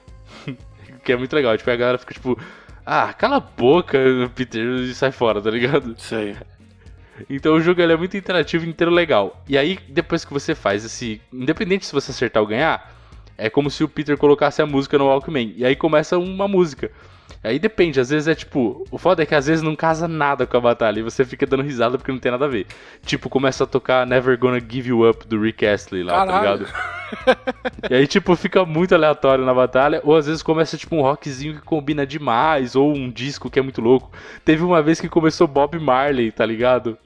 que 1.03 1.11
é 1.11 1.17
muito 1.17 1.35
legal. 1.35 1.57
Tipo, 1.57 1.71
a 1.71 1.75
galera 1.75 1.97
fica, 1.97 2.13
tipo... 2.13 2.39
Ah, 2.85 3.13
cala 3.13 3.37
a 3.37 3.39
boca, 3.39 3.99
Peter, 4.35 4.65
e 4.65 4.93
sai 4.95 5.11
fora, 5.11 5.41
tá 5.41 5.51
ligado? 5.51 5.95
Sei. 5.99 6.35
Então 7.29 7.55
o 7.55 7.61
jogo 7.61 7.81
ele 7.81 7.93
é 7.93 7.97
muito 7.97 8.15
interativo 8.15 8.65
e 8.65 8.69
inteiro 8.69 8.91
legal. 8.91 9.43
E 9.47 9.57
aí, 9.57 9.79
depois 9.89 10.23
que 10.23 10.33
você 10.33 10.55
faz 10.55 10.85
esse. 10.85 11.21
Independente 11.33 11.85
se 11.85 11.93
você 11.93 12.11
acertar 12.11 12.41
ou 12.41 12.47
ganhar, 12.47 12.93
é 13.37 13.49
como 13.49 13.69
se 13.69 13.83
o 13.83 13.89
Peter 13.89 14.17
colocasse 14.17 14.61
a 14.61 14.65
música 14.65 14.97
no 14.97 15.05
Walkman. 15.05 15.53
E 15.55 15.65
aí 15.65 15.75
começa 15.75 16.17
uma 16.17 16.47
música. 16.47 16.91
Aí 17.43 17.57
depende, 17.57 17.99
às 17.99 18.09
vezes 18.09 18.27
é 18.27 18.35
tipo. 18.35 18.85
O 18.91 18.97
foda 18.97 19.23
é 19.23 19.25
que 19.25 19.33
às 19.35 19.47
vezes 19.47 19.61
não 19.63 19.75
casa 19.75 20.07
nada 20.07 20.45
com 20.45 20.57
a 20.57 20.61
batalha 20.61 20.99
e 20.99 21.03
você 21.03 21.23
fica 21.23 21.45
dando 21.45 21.63
risada 21.63 21.97
porque 21.97 22.11
não 22.11 22.19
tem 22.19 22.31
nada 22.31 22.45
a 22.45 22.49
ver. 22.49 22.67
Tipo, 23.05 23.29
começa 23.29 23.63
a 23.63 23.67
tocar 23.67 24.05
Never 24.05 24.37
Gonna 24.37 24.59
Give 24.59 24.89
You 24.89 25.09
Up 25.09 25.25
do 25.27 25.39
Rick 25.39 25.65
Astley 25.65 26.03
lá, 26.03 26.25
Caralho. 26.25 26.65
tá 26.65 26.71
ligado? 26.71 26.99
e 27.89 27.95
aí, 27.95 28.07
tipo, 28.07 28.35
fica 28.35 28.65
muito 28.65 28.93
aleatório 28.93 29.45
na 29.45 29.53
batalha. 29.53 30.01
Ou 30.03 30.15
às 30.15 30.27
vezes 30.27 30.43
começa, 30.43 30.77
tipo, 30.77 30.95
um 30.95 31.01
rockzinho 31.01 31.55
que 31.55 31.61
combina 31.61 32.05
demais. 32.05 32.75
Ou 32.75 32.93
um 32.93 33.09
disco 33.09 33.49
que 33.49 33.59
é 33.59 33.61
muito 33.61 33.81
louco. 33.81 34.11
Teve 34.43 34.63
uma 34.63 34.81
vez 34.81 34.99
que 34.99 35.07
começou 35.07 35.47
Bob 35.47 35.79
Marley, 35.79 36.31
tá 36.31 36.45
ligado? 36.45 36.97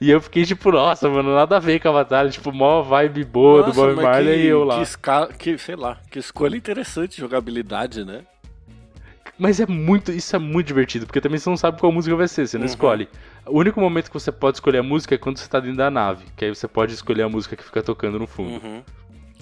E 0.00 0.10
eu 0.10 0.20
fiquei 0.20 0.44
tipo, 0.44 0.72
nossa, 0.72 1.08
mano, 1.08 1.34
nada 1.34 1.56
a 1.56 1.60
ver 1.60 1.80
com 1.80 1.88
a 1.88 1.92
batalha. 1.92 2.30
Tipo, 2.30 2.52
mó 2.52 2.82
vibe 2.82 3.24
boa 3.24 3.62
do 3.62 3.68
Nossa, 3.68 3.80
Bob 3.80 3.96
mas 3.96 4.04
Marley 4.04 4.38
que, 4.38 4.44
e 4.44 4.46
eu 4.46 4.64
lá. 4.64 4.76
Que, 4.76 4.82
esca... 4.82 5.28
que, 5.38 5.58
sei 5.58 5.76
lá, 5.76 5.98
que 6.10 6.18
escolha 6.18 6.56
interessante 6.56 7.16
de 7.16 7.20
jogabilidade, 7.20 8.04
né? 8.04 8.22
Mas 9.38 9.58
é 9.58 9.66
muito, 9.66 10.12
isso 10.12 10.34
é 10.36 10.38
muito 10.38 10.68
divertido, 10.68 11.06
porque 11.06 11.20
também 11.20 11.38
você 11.38 11.50
não 11.50 11.56
sabe 11.56 11.80
qual 11.80 11.90
música 11.90 12.14
vai 12.14 12.28
ser, 12.28 12.46
você 12.46 12.56
não 12.56 12.62
Uhum. 12.66 12.70
escolhe. 12.70 13.08
O 13.46 13.58
único 13.58 13.80
momento 13.80 14.08
que 14.08 14.14
você 14.14 14.30
pode 14.30 14.56
escolher 14.58 14.78
a 14.78 14.82
música 14.82 15.14
é 15.14 15.18
quando 15.18 15.38
você 15.38 15.48
tá 15.48 15.58
dentro 15.58 15.76
da 15.78 15.90
nave, 15.90 16.24
que 16.36 16.44
aí 16.44 16.54
você 16.54 16.68
pode 16.68 16.94
escolher 16.94 17.22
a 17.22 17.28
música 17.28 17.56
que 17.56 17.64
fica 17.64 17.82
tocando 17.82 18.18
no 18.18 18.26
fundo. 18.28 18.64
Uhum. 18.64 18.82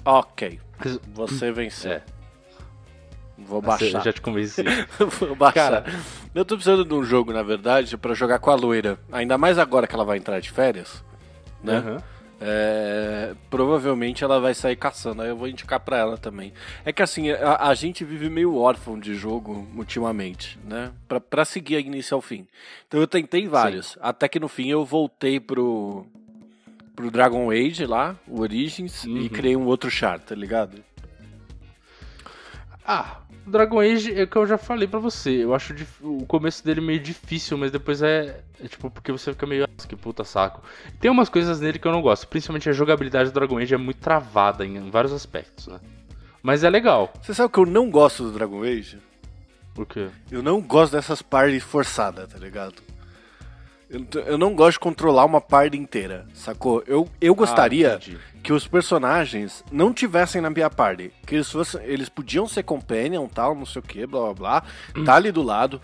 Ok, 0.03 0.59
você 1.13 1.51
venceu. 1.51 1.91
É. 1.91 2.01
Vou 3.37 3.61
Nossa, 3.61 3.83
eu 3.83 3.91
baixar. 3.91 4.05
já 4.05 4.13
te 4.13 4.21
convenci. 4.21 4.63
Vou 5.19 5.35
baixar. 5.35 5.83
Cara. 5.83 5.99
eu 6.33 6.45
tô 6.45 6.55
precisando 6.55 6.85
de 6.85 6.93
um 6.93 7.03
jogo, 7.03 7.33
na 7.33 7.43
verdade, 7.43 7.97
pra 7.97 8.13
jogar 8.13 8.39
com 8.39 8.49
a 8.51 8.55
loira. 8.55 8.97
Ainda 9.11 9.37
mais 9.37 9.57
agora 9.57 9.85
que 9.87 9.93
ela 9.93 10.05
vai 10.05 10.17
entrar 10.17 10.39
de 10.39 10.49
férias, 10.51 11.03
né? 11.63 11.77
Aham. 11.77 11.97
É, 12.41 13.33
provavelmente 13.49 14.23
ela 14.23 14.39
vai 14.39 14.53
sair 14.53 14.75
caçando, 14.75 15.21
aí 15.21 15.29
eu 15.29 15.37
vou 15.37 15.47
indicar 15.47 15.79
pra 15.79 15.97
ela 15.97 16.17
também. 16.17 16.51
É 16.83 16.91
que 16.91 17.01
assim, 17.01 17.31
a, 17.31 17.67
a 17.69 17.73
gente 17.73 18.03
vive 18.03 18.29
meio 18.29 18.57
órfão 18.57 18.99
de 18.99 19.15
jogo 19.15 19.65
ultimamente, 19.75 20.59
né? 20.65 20.91
Pra, 21.07 21.19
pra 21.21 21.45
seguir 21.45 21.77
a 21.77 21.79
início 21.79 22.13
ao 22.15 22.21
fim. 22.21 22.45
Então 22.87 22.99
eu 22.99 23.07
tentei 23.07 23.47
vários, 23.47 23.97
até 24.01 24.27
que 24.27 24.39
no 24.39 24.49
fim 24.49 24.67
eu 24.69 24.83
voltei 24.83 25.39
pro, 25.39 26.05
pro 26.95 27.09
Dragon 27.09 27.49
Age 27.49 27.85
lá, 27.85 28.15
o 28.27 28.41
Origins, 28.41 29.05
e 29.05 29.09
Uhum. 29.09 29.29
criei 29.29 29.55
um 29.55 29.65
outro 29.65 29.89
char, 29.89 30.19
tá 30.19 30.35
ligado? 30.35 30.83
Ah, 32.85 33.21
Dragon 33.45 33.79
Age 33.79 34.13
é 34.19 34.23
o 34.23 34.27
que 34.27 34.35
eu 34.35 34.47
já 34.47 34.57
falei 34.57 34.87
pra 34.87 34.99
você. 34.99 35.43
Eu 35.43 35.53
acho 35.53 35.75
o 36.01 36.25
começo 36.25 36.63
dele 36.63 36.79
meio 36.81 36.99
difícil, 36.99 37.57
mas 37.57 37.71
depois 37.71 38.01
é, 38.01 38.39
é 38.63 38.67
tipo, 38.67 38.89
porque 38.89 39.11
você 39.11 39.31
fica 39.33 39.45
meio, 39.45 39.67
"Nossa, 39.67 39.87
que 39.87 39.95
puta 39.95 40.23
saco. 40.23 40.61
Tem 40.99 41.11
umas 41.11 41.29
coisas 41.29 41.59
nele 41.59 41.77
que 41.79 41.87
eu 41.87 41.91
não 41.91 42.01
gosto, 42.01 42.27
principalmente 42.27 42.69
a 42.69 42.73
jogabilidade 42.73 43.29
do 43.29 43.33
Dragon 43.33 43.57
Age 43.57 43.73
é 43.73 43.77
muito 43.77 43.97
travada 43.99 44.65
em 44.65 44.89
vários 44.89 45.11
aspectos, 45.13 45.67
né? 45.67 45.79
Mas 46.41 46.63
é 46.63 46.69
legal. 46.69 47.11
Você 47.21 47.33
sabe 47.33 47.47
o 47.47 47.49
que 47.49 47.59
eu 47.59 47.65
não 47.65 47.89
gosto 47.89 48.23
do 48.23 48.31
Dragon 48.31 48.63
Age? 48.63 48.97
Por 49.73 49.85
quê? 49.85 50.07
Eu 50.31 50.43
não 50.43 50.61
gosto 50.61 50.93
dessas 50.93 51.21
parties 51.21 51.63
forçadas, 51.63 52.31
tá 52.31 52.37
ligado? 52.37 52.75
Eu, 53.89 54.05
eu 54.25 54.37
não 54.37 54.55
gosto 54.55 54.73
de 54.73 54.79
controlar 54.79 55.25
uma 55.25 55.39
party 55.41 55.77
inteira, 55.77 56.25
sacou? 56.33 56.83
Eu, 56.87 57.07
eu 57.21 57.35
gostaria 57.35 57.95
Ah. 57.95 58.32
Que 58.43 58.51
os 58.51 58.67
personagens 58.67 59.63
não 59.71 59.93
tivessem 59.93 60.41
na 60.41 60.49
minha 60.49 60.69
party. 60.69 61.13
Que 61.25 61.35
eles, 61.35 61.49
fossem, 61.49 61.81
eles 61.85 62.09
podiam 62.09 62.45
ser 62.45 62.63
companion, 62.63 63.25
tal, 63.27 63.55
não 63.55 63.65
sei 63.65 63.79
o 63.79 63.83
que, 63.83 64.05
blá 64.05 64.33
blá 64.33 64.33
blá. 64.33 64.63
Tá 65.05 65.15
ali 65.15 65.31
do 65.31 65.41
lado. 65.41 65.81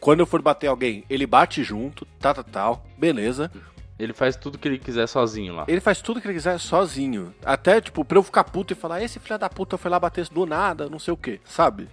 Quando 0.00 0.20
eu 0.20 0.26
for 0.26 0.42
bater 0.42 0.66
alguém, 0.66 1.04
ele 1.08 1.26
bate 1.26 1.62
junto, 1.62 2.04
tá, 2.18 2.34
tá, 2.34 2.42
tal, 2.42 2.84
beleza. 2.98 3.50
Ele 3.98 4.12
faz 4.14 4.34
tudo 4.34 4.58
que 4.58 4.66
ele 4.66 4.78
quiser 4.78 5.06
sozinho 5.06 5.54
lá. 5.54 5.66
Ele 5.68 5.80
faz 5.80 6.00
tudo 6.00 6.20
que 6.20 6.26
ele 6.26 6.34
quiser 6.34 6.58
sozinho. 6.58 7.34
Até, 7.44 7.80
tipo, 7.82 8.02
pra 8.02 8.18
eu 8.18 8.22
ficar 8.22 8.44
puto 8.44 8.72
e 8.72 8.76
falar, 8.76 9.02
esse 9.02 9.20
filho 9.20 9.38
da 9.38 9.48
puta 9.48 9.76
foi 9.76 9.90
lá 9.90 10.00
bater 10.00 10.26
do 10.28 10.46
nada, 10.46 10.88
não 10.88 10.98
sei 10.98 11.12
o 11.12 11.16
que, 11.18 11.38
sabe? 11.44 11.86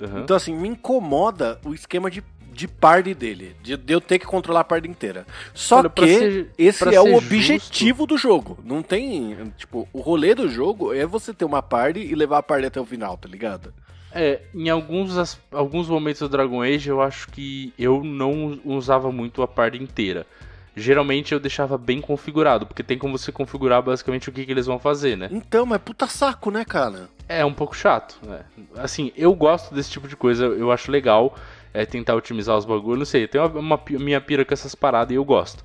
Aham. 0.00 0.20
Então, 0.20 0.36
assim, 0.36 0.54
me 0.56 0.68
incomoda 0.68 1.60
o 1.64 1.74
esquema 1.74 2.10
de, 2.10 2.22
de 2.52 2.68
party 2.68 3.14
dele. 3.14 3.56
De, 3.62 3.76
de 3.76 3.92
eu 3.92 4.00
ter 4.00 4.18
que 4.18 4.26
controlar 4.26 4.60
a 4.60 4.64
party 4.64 4.88
inteira. 4.88 5.26
Só 5.54 5.78
Olha, 5.78 5.90
que 5.90 6.06
ser- 6.06 6.50
esse 6.58 6.84
é 6.94 7.00
o 7.00 7.06
justo- 7.06 7.16
objetivo 7.18 8.06
do 8.06 8.16
jogo. 8.18 8.58
Não 8.64 8.82
tem. 8.82 9.36
Tipo, 9.56 9.88
o 9.92 10.00
rolê 10.00 10.34
do 10.34 10.48
jogo 10.48 10.92
é 10.92 11.06
você 11.06 11.32
ter 11.34 11.44
uma 11.44 11.62
party 11.62 12.00
e 12.00 12.14
levar 12.14 12.38
a 12.38 12.42
party 12.42 12.66
até 12.66 12.80
o 12.80 12.84
final, 12.86 13.16
tá 13.16 13.28
ligado? 13.28 13.72
É, 14.14 14.42
em 14.54 14.68
alguns, 14.68 15.38
alguns 15.50 15.88
momentos 15.88 16.20
do 16.20 16.28
Dragon 16.28 16.60
Age 16.62 16.88
eu 16.90 17.00
acho 17.00 17.28
que 17.28 17.72
eu 17.78 18.04
não 18.04 18.60
usava 18.64 19.10
muito 19.10 19.40
a 19.42 19.48
parte 19.48 19.82
inteira. 19.82 20.26
Geralmente 20.74 21.32
eu 21.32 21.40
deixava 21.40 21.76
bem 21.76 22.00
configurado, 22.00 22.66
porque 22.66 22.82
tem 22.82 22.96
como 22.98 23.18
você 23.18 23.30
configurar 23.30 23.82
basicamente 23.82 24.28
o 24.28 24.32
que, 24.32 24.44
que 24.46 24.50
eles 24.50 24.64
vão 24.66 24.78
fazer, 24.78 25.16
né? 25.16 25.28
Então, 25.30 25.66
mas 25.66 25.80
puta 25.82 26.06
saco, 26.06 26.50
né, 26.50 26.64
cara? 26.64 27.10
É 27.28 27.44
um 27.44 27.52
pouco 27.52 27.76
chato, 27.76 28.18
né? 28.22 28.40
Assim, 28.76 29.12
eu 29.16 29.34
gosto 29.34 29.74
desse 29.74 29.90
tipo 29.90 30.08
de 30.08 30.16
coisa, 30.16 30.44
eu 30.46 30.72
acho 30.72 30.90
legal 30.90 31.36
é, 31.72 31.84
tentar 31.86 32.14
otimizar 32.14 32.56
os 32.56 32.64
bagulhos, 32.64 32.98
não 32.98 33.06
sei, 33.06 33.26
tem 33.26 33.40
uma, 33.40 33.48
uma 33.58 33.80
minha 33.90 34.20
pira 34.20 34.44
com 34.44 34.52
essas 34.54 34.74
paradas 34.74 35.12
e 35.12 35.16
eu 35.16 35.24
gosto. 35.24 35.64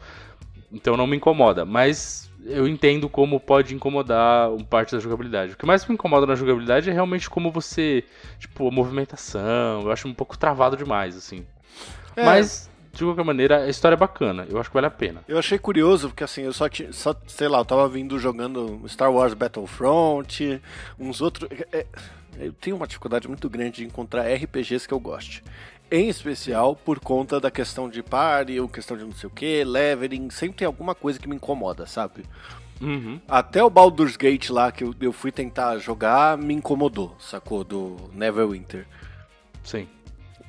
Então 0.72 0.98
não 0.98 1.08
me 1.08 1.16
incomoda, 1.18 1.66
mas 1.66 2.30
eu 2.46 2.68
entendo 2.68 3.10
como 3.10 3.40
pode 3.40 3.74
incomodar 3.76 4.50
parte 4.70 4.94
da 4.94 5.00
jogabilidade. 5.00 5.54
O 5.54 5.58
que 5.58 5.66
mais 5.66 5.86
me 5.86 5.94
incomoda 5.96 6.26
na 6.26 6.36
jogabilidade 6.36 6.90
é 6.90 6.94
realmente 6.94 7.30
como 7.30 7.52
você, 7.52 8.04
tipo, 8.40 8.68
a 8.68 8.72
movimentação, 8.72 9.82
eu 9.82 9.92
acho 9.92 10.08
um 10.08 10.14
pouco 10.14 10.38
travado 10.38 10.78
demais, 10.78 11.16
assim. 11.16 11.46
É. 12.16 12.24
Mas, 12.24 12.70
de 12.94 13.04
qualquer 13.04 13.24
maneira, 13.24 13.64
a 13.64 13.70
história 13.70 13.96
é 13.96 13.98
bacana, 13.98 14.46
eu 14.50 14.60
acho 14.60 14.70
que 14.70 14.74
vale 14.74 14.88
a 14.88 14.92
pena. 14.92 15.24
Eu 15.28 15.38
achei 15.38 15.58
curioso, 15.58 16.10
porque 16.10 16.24
assim, 16.24 16.42
eu 16.44 16.54
só 16.54 16.68
tinha. 16.68 16.92
Só, 16.92 17.16
sei 17.28 17.48
lá, 17.48 17.60
eu 17.60 17.66
tava 17.66 17.88
vindo 17.88 18.18
jogando 18.18 18.82
Star 18.88 19.12
Wars 19.12 19.34
Battlefront, 19.34 20.62
uns 21.00 21.22
outros. 21.22 21.50
é- 21.52 21.80
é- 21.80 21.88
eu 22.40 22.54
tenho 22.54 22.76
uma 22.76 22.86
dificuldade 22.88 23.28
muito 23.28 23.50
grande 23.50 23.78
de 23.78 23.86
encontrar 23.86 24.28
RPGs 24.30 24.88
que 24.88 24.94
eu 24.94 25.00
goste. 25.00 25.44
Em 25.90 26.10
especial 26.10 26.76
por 26.76 27.00
conta 27.00 27.40
da 27.40 27.50
questão 27.50 27.90
de 27.90 28.04
party, 28.04 28.60
ou 28.60 28.68
questão 28.68 28.98
de 28.98 29.04
não 29.04 29.14
sei 29.14 29.28
o 29.28 29.32
que, 29.32 29.64
leveling, 29.64 30.30
sempre 30.30 30.58
tem 30.58 30.66
alguma 30.66 30.94
coisa 30.94 31.20
que 31.20 31.28
me 31.28 31.36
incomoda, 31.36 31.86
sabe? 31.86 32.26
Uhum. 32.82 33.20
Até 33.28 33.64
o 33.64 33.70
Baldur's 33.70 34.16
Gate 34.16 34.50
lá 34.50 34.72
que 34.72 34.84
eu, 34.84 34.94
eu 35.00 35.12
fui 35.12 35.32
tentar 35.32 35.78
jogar 35.80 36.38
me 36.38 36.54
incomodou, 36.54 37.16
sacou? 37.20 37.64
Do 37.64 37.98
Neverwinter. 38.14 38.86
Sim. 39.64 39.88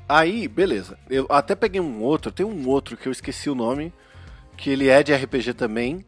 Aí, 0.09 0.49
beleza. 0.49 0.99
Eu 1.09 1.26
até 1.28 1.54
peguei 1.54 1.80
um 1.80 2.02
outro, 2.02 2.33
tem 2.33 2.45
um 2.45 2.68
outro 2.68 2.97
que 2.97 3.07
eu 3.07 3.12
esqueci 3.12 3.50
o 3.50 3.54
nome, 3.54 3.92
que 4.57 4.71
ele 4.71 4.88
é 4.88 5.02
de 5.02 5.14
RPG 5.14 5.54
também. 5.54 6.04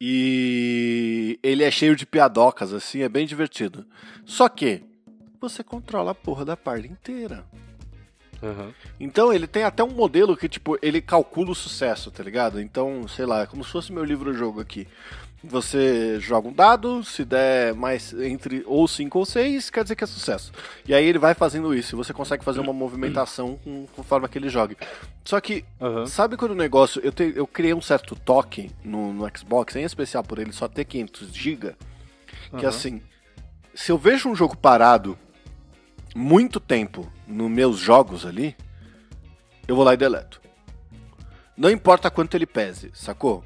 E 0.00 1.38
ele 1.42 1.62
é 1.62 1.70
cheio 1.70 1.94
de 1.94 2.06
piadocas, 2.06 2.72
assim, 2.72 3.02
é 3.02 3.08
bem 3.08 3.26
divertido. 3.26 3.86
Só 4.24 4.48
que 4.48 4.82
você 5.38 5.62
controla 5.62 6.12
a 6.12 6.14
porra 6.14 6.44
da 6.44 6.56
parte 6.56 6.88
inteira. 6.88 7.44
Uhum. 8.42 8.72
Então 8.98 9.32
ele 9.32 9.46
tem 9.46 9.64
até 9.64 9.82
um 9.84 9.90
modelo 9.90 10.36
que, 10.36 10.48
tipo, 10.48 10.78
ele 10.80 11.00
calcula 11.02 11.50
o 11.50 11.54
sucesso, 11.54 12.10
tá 12.10 12.22
ligado? 12.22 12.60
Então, 12.60 13.06
sei 13.08 13.26
lá, 13.26 13.42
é 13.42 13.46
como 13.46 13.62
se 13.64 13.70
fosse 13.70 13.92
meu 13.92 14.04
livro-jogo 14.04 14.60
aqui. 14.60 14.86
Você 15.42 16.20
joga 16.20 16.48
um 16.48 16.52
dado, 16.52 17.02
se 17.02 17.24
der 17.24 17.74
mais 17.74 18.12
entre 18.12 18.62
ou 18.66 18.86
5 18.86 19.18
ou 19.18 19.24
6, 19.24 19.70
quer 19.70 19.82
dizer 19.82 19.96
que 19.96 20.04
é 20.04 20.06
sucesso. 20.06 20.52
E 20.86 20.92
aí 20.92 21.02
ele 21.06 21.18
vai 21.18 21.32
fazendo 21.32 21.74
isso, 21.74 21.94
e 21.94 21.96
você 21.96 22.12
consegue 22.12 22.44
fazer 22.44 22.60
uma 22.60 22.74
movimentação 22.74 23.58
com, 23.64 23.86
conforme 23.96 24.26
aquele 24.26 24.50
jogue. 24.50 24.76
Só 25.24 25.40
que, 25.40 25.64
Uhum. 25.80 26.06
sabe 26.06 26.36
quando 26.36 26.50
o 26.50 26.54
negócio. 26.54 27.00
Eu, 27.02 27.10
te- 27.10 27.32
eu 27.34 27.46
criei 27.46 27.72
um 27.72 27.80
certo 27.80 28.14
toque 28.14 28.70
no, 28.84 29.14
no 29.14 29.26
Xbox, 29.34 29.76
em 29.76 29.82
especial 29.84 30.22
por 30.22 30.38
ele 30.38 30.52
só 30.52 30.68
ter 30.68 30.84
500 30.84 31.32
GB, 31.32 31.74
que 32.50 32.56
Uhum. 32.62 32.68
assim, 32.68 33.02
se 33.74 33.90
eu 33.90 33.96
vejo 33.96 34.28
um 34.28 34.34
jogo 34.36 34.54
parado 34.54 35.16
muito 36.14 36.58
tempo 36.60 37.10
nos 37.26 37.50
meus 37.50 37.78
jogos 37.78 38.26
ali, 38.26 38.56
eu 39.66 39.76
vou 39.76 39.84
lá 39.84 39.94
e 39.94 39.96
deleto. 39.96 40.40
Não 41.56 41.70
importa 41.70 42.10
quanto 42.10 42.34
ele 42.36 42.46
pese, 42.46 42.90
sacou? 42.94 43.44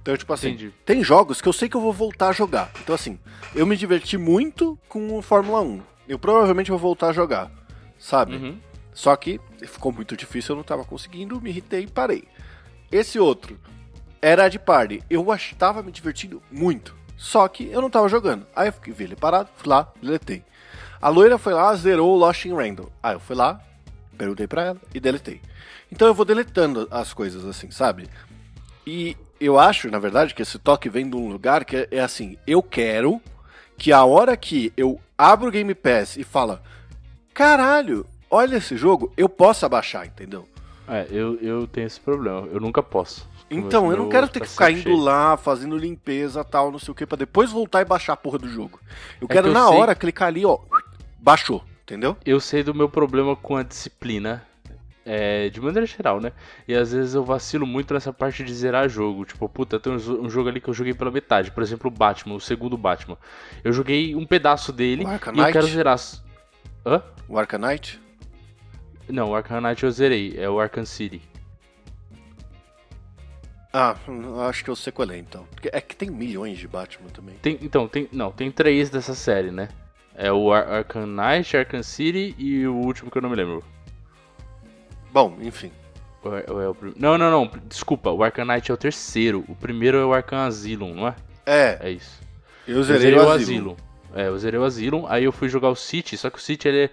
Então, 0.00 0.16
tipo 0.16 0.32
assim, 0.32 0.50
Entendi. 0.50 0.72
tem 0.84 1.02
jogos 1.02 1.40
que 1.40 1.48
eu 1.48 1.52
sei 1.52 1.68
que 1.68 1.76
eu 1.76 1.80
vou 1.80 1.92
voltar 1.92 2.28
a 2.28 2.32
jogar. 2.32 2.70
Então, 2.80 2.94
assim, 2.94 3.18
eu 3.54 3.66
me 3.66 3.76
diverti 3.76 4.16
muito 4.16 4.78
com 4.88 5.18
o 5.18 5.20
Fórmula 5.22 5.60
1. 5.60 5.82
Eu 6.08 6.18
provavelmente 6.18 6.70
vou 6.70 6.78
voltar 6.78 7.08
a 7.08 7.12
jogar, 7.12 7.50
sabe? 7.98 8.36
Uhum. 8.36 8.60
Só 8.94 9.14
que 9.16 9.40
ficou 9.66 9.90
muito 9.90 10.16
difícil, 10.16 10.52
eu 10.52 10.56
não 10.56 10.62
tava 10.64 10.84
conseguindo, 10.84 11.40
me 11.40 11.50
irritei 11.50 11.82
e 11.82 11.86
parei. 11.88 12.24
Esse 12.90 13.18
outro 13.18 13.58
era 14.22 14.48
de 14.48 14.60
party. 14.60 15.02
Eu 15.10 15.30
ach- 15.32 15.54
tava 15.58 15.82
me 15.82 15.90
divertindo 15.90 16.40
muito. 16.52 16.94
Só 17.16 17.48
que 17.48 17.64
eu 17.68 17.82
não 17.82 17.90
tava 17.90 18.08
jogando. 18.08 18.46
Aí 18.54 18.68
eu 18.68 18.72
fiquei, 18.72 18.92
vi 18.92 19.04
ele 19.04 19.16
parado, 19.16 19.48
fui 19.56 19.68
lá, 19.68 19.92
deletei. 20.00 20.44
A 21.00 21.08
loira 21.08 21.38
foi 21.38 21.52
lá, 21.52 21.74
zerou 21.74 22.14
o 22.14 22.16
Lost 22.16 22.44
in 22.44 22.54
Random. 22.54 22.88
Aí 23.02 23.14
eu 23.14 23.20
fui 23.20 23.36
lá, 23.36 23.60
perguntei 24.16 24.46
pra 24.46 24.64
ela 24.64 24.76
e 24.94 25.00
deletei. 25.00 25.40
Então 25.90 26.08
eu 26.08 26.14
vou 26.14 26.24
deletando 26.24 26.88
as 26.90 27.12
coisas 27.12 27.44
assim, 27.44 27.70
sabe? 27.70 28.08
E 28.86 29.16
eu 29.40 29.58
acho, 29.58 29.90
na 29.90 29.98
verdade, 29.98 30.34
que 30.34 30.42
esse 30.42 30.58
toque 30.58 30.88
vem 30.88 31.08
de 31.08 31.16
um 31.16 31.28
lugar 31.28 31.64
que 31.64 31.76
é, 31.76 31.88
é 31.90 32.00
assim, 32.00 32.36
eu 32.46 32.62
quero 32.62 33.20
que 33.76 33.92
a 33.92 34.04
hora 34.04 34.36
que 34.36 34.72
eu 34.76 35.00
abro 35.16 35.48
o 35.48 35.50
Game 35.50 35.74
Pass 35.74 36.16
e 36.16 36.24
fala, 36.24 36.62
caralho, 37.34 38.06
olha 38.30 38.56
esse 38.56 38.76
jogo, 38.76 39.12
eu 39.16 39.28
posso 39.28 39.66
abaixar, 39.66 40.06
entendeu? 40.06 40.48
É, 40.88 41.06
eu, 41.10 41.36
eu 41.40 41.66
tenho 41.66 41.86
esse 41.86 42.00
problema. 42.00 42.46
Eu 42.52 42.60
nunca 42.60 42.82
posso. 42.82 43.28
Então, 43.50 43.90
eu 43.90 43.96
não 43.96 44.08
quero 44.08 44.28
ter 44.28 44.40
que 44.40 44.48
ficar 44.48 44.72
indo 44.72 44.82
cheio. 44.82 44.96
lá, 44.96 45.36
fazendo 45.36 45.76
limpeza 45.76 46.42
tal, 46.42 46.72
não 46.72 46.80
sei 46.80 46.90
o 46.90 46.94
que, 46.94 47.06
pra 47.06 47.16
depois 47.16 47.52
voltar 47.52 47.80
e 47.80 47.84
baixar 47.84 48.14
a 48.14 48.16
porra 48.16 48.38
do 48.38 48.48
jogo. 48.48 48.80
Eu 49.20 49.26
é 49.30 49.32
quero 49.32 49.44
que 49.44 49.48
eu 49.50 49.54
na 49.54 49.68
sei... 49.68 49.76
hora 49.76 49.94
clicar 49.94 50.28
ali, 50.28 50.44
ó, 50.44 50.58
baixou, 51.18 51.64
entendeu? 51.82 52.16
Eu 52.24 52.40
sei 52.40 52.62
do 52.62 52.74
meu 52.74 52.88
problema 52.88 53.34
com 53.36 53.56
a 53.56 53.62
disciplina, 53.62 54.46
é, 55.04 55.48
de 55.48 55.60
maneira 55.60 55.86
geral, 55.86 56.20
né? 56.20 56.32
E 56.66 56.74
às 56.74 56.92
vezes 56.92 57.14
eu 57.14 57.24
vacilo 57.24 57.64
muito 57.64 57.94
nessa 57.94 58.12
parte 58.12 58.42
de 58.42 58.52
zerar 58.52 58.88
jogo. 58.88 59.24
Tipo, 59.24 59.48
puta, 59.48 59.78
tem 59.78 59.92
um 59.92 60.28
jogo 60.28 60.48
ali 60.48 60.60
que 60.60 60.68
eu 60.68 60.74
joguei 60.74 60.92
pela 60.92 61.12
metade. 61.12 61.52
Por 61.52 61.62
exemplo, 61.62 61.88
o 61.88 61.94
Batman, 61.94 62.34
o 62.34 62.40
segundo 62.40 62.76
Batman. 62.76 63.16
Eu 63.62 63.72
joguei 63.72 64.16
um 64.16 64.26
pedaço 64.26 64.72
dele 64.72 65.04
e 65.04 65.38
eu 65.38 65.52
quero 65.52 65.66
zerar. 65.68 66.00
Hã? 66.84 67.02
O 67.28 67.38
Arcanite? 67.38 68.00
Não, 69.08 69.30
o 69.30 69.34
Arcanite 69.36 69.84
eu 69.84 69.90
zerei. 69.92 70.34
É 70.36 70.50
o 70.50 70.58
Arkham 70.58 70.84
City. 70.84 71.22
Ah, 73.72 73.94
acho 74.48 74.64
que 74.64 74.70
eu 74.70 74.76
sei 74.76 74.92
qual 74.92 75.08
é 75.10 75.18
então. 75.18 75.46
É 75.64 75.80
que 75.80 75.94
tem 75.94 76.10
milhões 76.10 76.58
de 76.58 76.66
Batman 76.66 77.10
também. 77.10 77.36
Tem, 77.36 77.58
então, 77.60 77.86
tem. 77.86 78.08
Não, 78.10 78.32
tem 78.32 78.50
três 78.50 78.90
dessa 78.90 79.14
série, 79.14 79.50
né? 79.50 79.68
É 80.16 80.32
o 80.32 80.50
Ar 80.50 80.66
Arkham 80.66 81.06
Knight, 81.06 81.56
Arkham 81.56 81.82
City 81.82 82.34
e 82.38 82.66
o 82.66 82.74
último 82.74 83.10
que 83.10 83.18
eu 83.18 83.22
não 83.22 83.28
me 83.28 83.36
lembro. 83.36 83.62
Bom, 85.12 85.36
enfim. 85.42 85.70
É, 86.24 86.50
é 86.50 86.52
o, 86.68 86.76
não, 86.96 87.18
não, 87.18 87.30
não. 87.30 87.50
Desculpa, 87.68 88.10
o 88.10 88.24
Arkham 88.24 88.46
Knight 88.46 88.70
é 88.70 88.74
o 88.74 88.76
terceiro. 88.76 89.44
O 89.46 89.54
primeiro 89.54 89.98
é 89.98 90.04
o 90.04 90.14
Arkham 90.14 90.38
Asylum, 90.38 90.94
não 90.94 91.08
é? 91.08 91.14
É. 91.44 91.78
É 91.82 91.90
isso. 91.90 92.20
Eu 92.66 92.82
zerei, 92.82 93.12
eu 93.14 93.18
zerei 93.18 93.18
o 93.18 93.30
Asylum. 93.30 93.72
Asylum. 93.72 93.76
É, 94.14 94.28
eu 94.28 94.38
zerei 94.38 94.58
o 94.58 94.64
Asylum. 94.64 95.06
Aí 95.06 95.24
eu 95.24 95.32
fui 95.32 95.48
jogar 95.48 95.68
o 95.68 95.76
City, 95.76 96.16
só 96.16 96.30
que 96.30 96.38
o 96.38 96.40
City 96.40 96.66
ele 96.66 96.84
é 96.84 96.90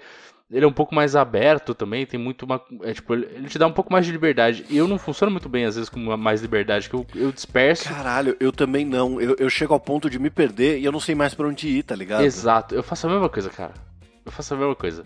ele 0.51 0.65
é 0.65 0.67
um 0.67 0.73
pouco 0.73 0.93
mais 0.93 1.15
aberto 1.15 1.73
também, 1.73 2.05
tem 2.05 2.19
muito 2.19 2.43
uma. 2.43 2.61
É, 2.83 2.93
tipo, 2.93 3.13
ele 3.13 3.47
te 3.47 3.57
dá 3.57 3.65
um 3.65 3.71
pouco 3.71 3.91
mais 3.91 4.05
de 4.05 4.11
liberdade. 4.11 4.65
E 4.69 4.77
eu 4.77 4.87
não 4.87 4.97
funciono 4.97 5.31
muito 5.31 5.49
bem, 5.49 5.65
às 5.65 5.75
vezes, 5.75 5.89
com 5.89 5.99
mais 6.17 6.41
liberdade, 6.41 6.89
que 6.89 6.95
eu, 6.95 7.05
eu 7.15 7.31
disperso. 7.31 7.89
Caralho, 7.89 8.35
eu 8.39 8.51
também 8.51 8.85
não. 8.85 9.19
Eu, 9.19 9.35
eu 9.39 9.49
chego 9.49 9.73
ao 9.73 9.79
ponto 9.79 10.09
de 10.09 10.19
me 10.19 10.29
perder 10.29 10.79
e 10.79 10.85
eu 10.85 10.91
não 10.91 10.99
sei 10.99 11.15
mais 11.15 11.33
para 11.33 11.47
onde 11.47 11.67
ir, 11.67 11.83
tá 11.83 11.95
ligado? 11.95 12.23
Exato, 12.23 12.75
eu 12.75 12.83
faço 12.83 13.07
a 13.07 13.09
mesma 13.09 13.29
coisa, 13.29 13.49
cara. 13.49 13.73
Eu 14.25 14.31
faço 14.31 14.53
a 14.53 14.57
mesma 14.57 14.75
coisa. 14.75 15.03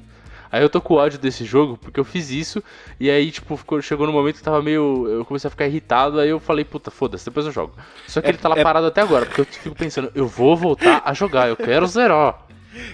Aí 0.51 0.61
eu 0.61 0.69
tô 0.69 0.79
com 0.79 0.95
ódio 0.95 1.19
desse 1.19 1.43
jogo, 1.43 1.77
porque 1.77 1.99
eu 1.99 2.05
fiz 2.05 2.29
isso, 2.29 2.63
e 2.99 3.09
aí, 3.09 3.31
tipo, 3.31 3.57
ficou, 3.57 3.81
chegou 3.81 4.07
no 4.07 4.13
momento 4.13 4.37
que 4.37 4.43
tava 4.43 4.61
meio. 4.61 5.07
Eu 5.07 5.25
comecei 5.25 5.47
a 5.47 5.51
ficar 5.51 5.67
irritado, 5.67 6.19
aí 6.19 6.29
eu 6.29 6.39
falei, 6.39 6.63
puta, 6.63 6.89
foda-se, 6.89 7.25
depois 7.25 7.45
eu 7.45 7.51
jogo. 7.51 7.73
Só 8.07 8.21
que 8.21 8.27
é, 8.27 8.29
ele 8.31 8.37
tá 8.37 8.49
lá 8.49 8.57
é... 8.57 8.63
parado 8.63 8.87
até 8.87 9.01
agora, 9.01 9.25
porque 9.25 9.41
eu 9.41 9.45
fico 9.45 9.75
pensando, 9.75 10.11
eu 10.15 10.27
vou 10.27 10.55
voltar 10.55 11.01
a 11.05 11.13
jogar, 11.13 11.49
eu 11.49 11.57
quero 11.57 11.85
zerar. 11.87 12.47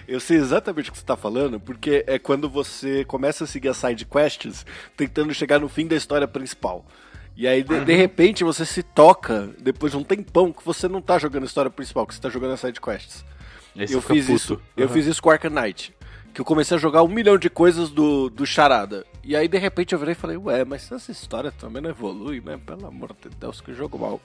Eu 0.07 0.19
sei 0.19 0.37
exatamente 0.37 0.89
o 0.89 0.91
que 0.91 0.97
você 0.97 1.03
está 1.03 1.15
falando, 1.15 1.59
porque 1.59 2.03
é 2.07 2.19
quando 2.19 2.49
você 2.49 3.03
começa 3.05 3.43
a 3.43 3.47
seguir 3.47 3.69
as 3.69 3.77
side 3.77 4.05
quests 4.05 4.65
tentando 4.95 5.33
chegar 5.33 5.59
no 5.59 5.69
fim 5.69 5.87
da 5.87 5.95
história 5.95 6.27
principal. 6.27 6.85
E 7.35 7.47
aí, 7.47 7.63
de, 7.63 7.83
de, 7.83 7.93
repente, 7.95 8.43
você 8.43 8.65
se 8.65 8.83
toca, 8.83 9.49
depois 9.59 9.91
de 9.91 9.97
um 9.97 10.03
tempão, 10.03 10.51
que 10.51 10.63
você 10.63 10.87
não 10.87 11.01
tá 11.01 11.17
jogando 11.17 11.43
a 11.43 11.45
história 11.47 11.71
principal, 11.71 12.05
que 12.05 12.13
você 12.13 12.21
tá 12.21 12.29
jogando 12.29 12.53
as 12.53 12.59
side 12.59 12.79
quests. 12.79 13.25
Esse 13.75 13.93
eu 13.93 14.01
fiz 14.01 14.25
puto. 14.25 14.35
isso. 14.35 14.53
Uhum. 14.53 14.59
Eu 14.77 14.89
fiz 14.89 15.05
isso 15.07 15.21
com 15.21 15.29
Arkham 15.29 15.49
Knight. 15.49 15.95
Que 16.31 16.41
eu 16.41 16.45
comecei 16.45 16.77
a 16.77 16.79
jogar 16.79 17.03
um 17.03 17.07
milhão 17.07 17.37
de 17.37 17.49
coisas 17.49 17.89
do, 17.89 18.29
do 18.29 18.45
Charada. 18.45 19.05
E 19.23 19.35
aí, 19.35 19.47
de 19.47 19.57
repente, 19.57 19.93
eu 19.93 19.99
virei 19.99 20.13
e 20.13 20.15
falei, 20.15 20.37
ué, 20.37 20.65
mas 20.65 20.91
essa 20.91 21.11
história 21.11 21.51
também 21.51 21.81
não 21.81 21.89
evolui, 21.89 22.41
né? 22.41 22.59
Pelo 22.63 22.87
amor 22.87 23.15
de 23.21 23.29
Deus, 23.29 23.61
que 23.61 23.73
jogo 23.73 23.97
mal. 23.97 24.19